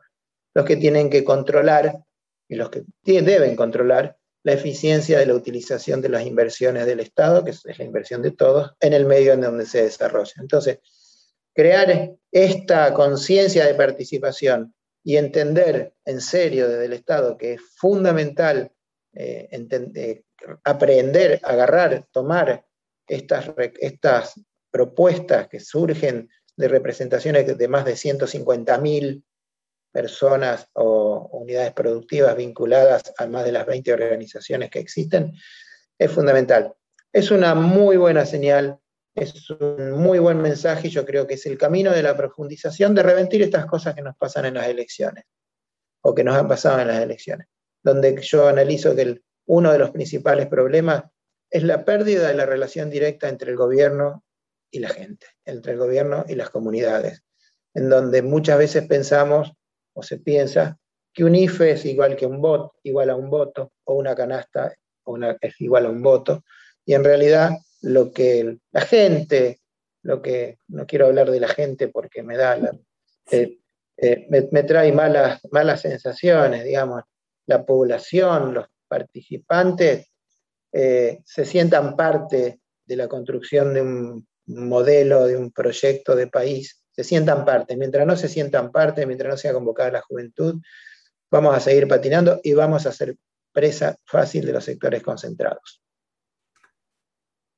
[0.56, 2.04] los que tienen que controlar
[2.48, 7.46] y los que deben controlar la eficiencia de la utilización de las inversiones del Estado,
[7.46, 10.34] que es la inversión de todos, en el medio en donde se desarrolla.
[10.40, 10.80] Entonces,
[11.54, 18.72] crear esta conciencia de participación y entender en serio desde el Estado que es fundamental
[19.14, 20.24] eh, eh,
[20.64, 22.66] aprender, agarrar, tomar
[23.08, 24.34] estas, estas
[24.72, 29.24] propuestas que surgen de representaciones de más de 150.000
[29.92, 35.34] personas o unidades productivas vinculadas a más de las 20 organizaciones que existen,
[35.98, 36.74] es fundamental.
[37.12, 38.80] Es una muy buena señal,
[39.16, 43.04] es un muy buen mensaje yo creo que es el camino de la profundización de
[43.04, 45.26] reventir estas cosas que nos pasan en las elecciones
[46.02, 47.48] o que nos han pasado en las elecciones,
[47.84, 51.04] donde yo analizo que uno de los principales problemas
[51.50, 54.24] es la pérdida de la relación directa entre el gobierno
[54.72, 57.24] y la gente, entre el gobierno y las comunidades,
[57.74, 59.54] en donde muchas veces pensamos
[59.94, 60.78] o se piensa
[61.14, 64.74] que un IFE es igual que un voto, igual a un voto, o una canasta
[65.42, 66.44] es igual a un voto,
[66.86, 67.52] y en realidad
[67.82, 69.60] lo que la gente,
[70.04, 72.58] lo que no quiero hablar de la gente porque me da
[73.32, 73.60] eh,
[73.98, 77.04] eh, me, trae malas, malas sensaciones, digamos,
[77.50, 80.08] la población, los participantes
[80.72, 86.84] eh, se sientan parte de la construcción de un modelo, de un proyecto de país,
[86.92, 87.76] se sientan parte.
[87.76, 90.62] Mientras no se sientan parte, mientras no sea convocada la juventud,
[91.32, 93.16] vamos a seguir patinando y vamos a ser
[93.52, 95.82] presa fácil de los sectores concentrados.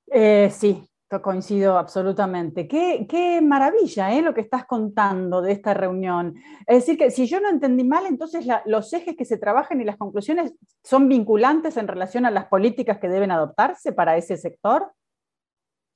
[0.08, 0.90] Eh, sí,
[1.20, 2.70] Coincido absolutamente.
[2.70, 4.22] Qué, maravilla ¿eh?
[4.22, 6.36] lo que estás contando de esta reunión.
[6.66, 9.84] Es decir, que si yo no entendí mal, entonces los ejes que se trabajan y
[9.84, 10.54] las conclusiones
[10.86, 14.94] son vinculantes en relación a las políticas que deben adoptarse para ese sector.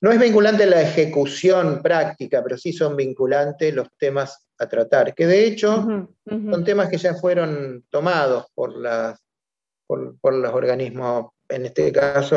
[0.02, 5.26] No es vinculante la ejecución práctica, pero sí son vinculantes los temas a tratar, que
[5.26, 9.18] de hecho son temas que ya fueron tomados por, las,
[9.86, 12.36] por, por los organismos en este caso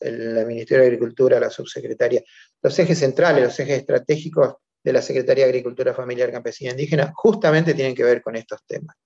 [0.00, 2.22] el Ministerio de Agricultura, la subsecretaria,
[2.62, 7.74] los ejes centrales, los ejes estratégicos de la Secretaría de Agricultura Familiar Campesina Indígena, justamente
[7.74, 8.96] tienen que ver con estos temas.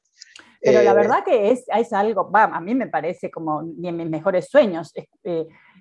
[0.61, 3.97] Pero la verdad que es, es algo, va, a mí me parece como ni en
[3.97, 4.93] mis mejores sueños.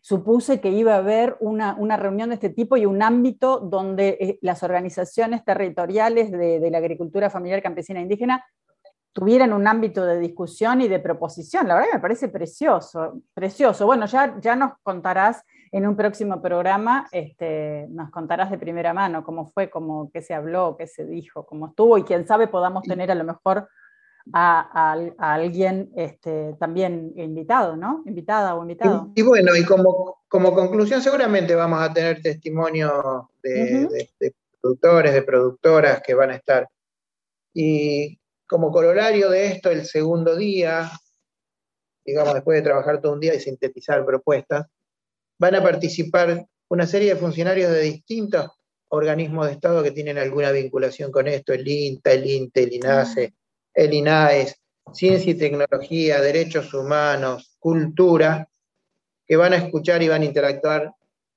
[0.01, 4.38] supuse que iba a haber una, una, reunión de este tipo y un ámbito donde
[4.41, 8.45] las organizaciones territoriales de, de la agricultura familiar campesina indígena
[9.16, 11.70] tuvieran un ámbito de discusión y de proposición.
[11.70, 13.86] La verdad que me parece precioso, precioso.
[13.86, 15.41] Bueno, ya, ya nos contarás
[15.72, 20.34] en un próximo programa, este, nos contarás de primera mano cómo fue, cómo, qué se
[20.34, 23.70] habló, qué se dijo, cómo estuvo, y quién sabe podamos tener a lo mejor
[24.34, 28.03] a, alguien este, también invitado, ¿no?
[28.05, 29.11] Invitada o invitado.
[29.16, 35.22] Y, bueno, y como, como conclusión seguramente vamos a tener testimonio de, de productores, de
[35.22, 36.68] productoras que van a estar.
[37.53, 40.91] Y como corolario de esto, el segundo día,
[42.05, 44.67] digamos, después de trabajar todo un día y sintetizar propuestas,
[45.39, 48.51] van a participar una serie de funcionarios de distintos
[48.89, 53.33] organismos de Estado que tienen alguna vinculación con esto, el INTA, el INTE, el INASE,
[53.73, 54.55] el INAES,
[54.93, 58.47] Ciencia y Tecnología, Derechos Humanos, Cultura,
[59.27, 60.93] que van a escuchar y van a interactuar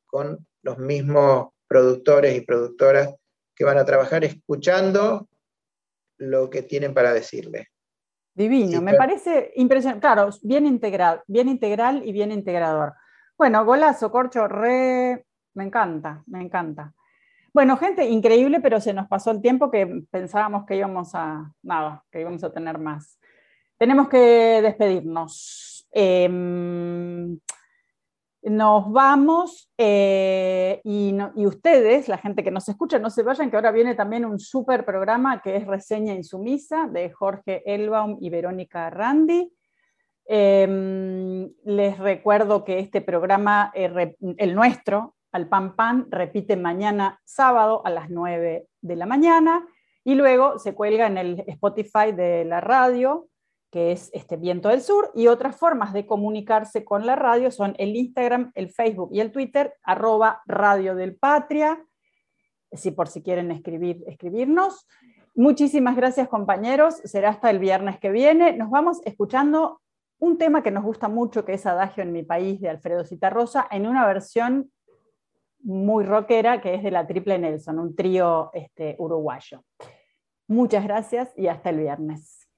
[0.06, 3.14] con los mismos productores y productoras
[3.54, 5.27] que van a trabajar escuchando
[6.18, 7.68] lo que tienen para decirle.
[8.34, 10.00] Divino, me parece impresionante.
[10.00, 12.94] Claro, bien integral, bien integral y bien integrador.
[13.36, 16.92] Bueno, golazo, Corcho, re, me encanta, me encanta.
[17.52, 22.04] Bueno, gente, increíble, pero se nos pasó el tiempo que pensábamos que íbamos a, nada,
[22.12, 23.18] que íbamos a tener más.
[23.76, 25.88] Tenemos que despedirnos.
[25.90, 27.38] Em,
[28.50, 31.14] nos vamos eh, y,
[31.46, 34.84] ustedes, la gente que nos escucha, no se vayan, que ahora viene también un súper
[34.84, 39.52] programa que es Reseña Insumisa de Jorge Elbaum y Verónica Randi.
[40.26, 47.82] Em, les recuerdo que este programa, eh, el nuestro, al pan pan, repite mañana sábado
[47.84, 49.66] a las 9 de la mañana
[50.04, 53.27] y luego se cuelga en el Spotify de la radio
[53.70, 57.74] que es este Viento del Sur, y otras formas de comunicarse con la radio son
[57.78, 61.84] el Instagram, el Facebook y el Twitter, arroba Radio del Patria,
[62.72, 64.86] si por si quieren escribir, escribirnos.
[65.34, 68.54] Muchísimas gracias compañeros, será hasta el viernes que viene.
[68.56, 69.80] Nos vamos escuchando
[70.18, 73.66] un tema que nos gusta mucho, que es Adagio en mi país, de Alfredo Citarrosa,
[73.70, 74.72] en una versión
[75.60, 79.62] muy rockera, que es de la Triple Nelson, un trío este, uruguayo.
[80.48, 82.48] Muchas gracias y hasta el viernes.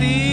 [0.00, 0.31] the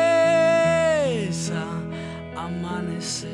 [0.00, 1.62] empieza
[2.36, 3.28] a amanecer.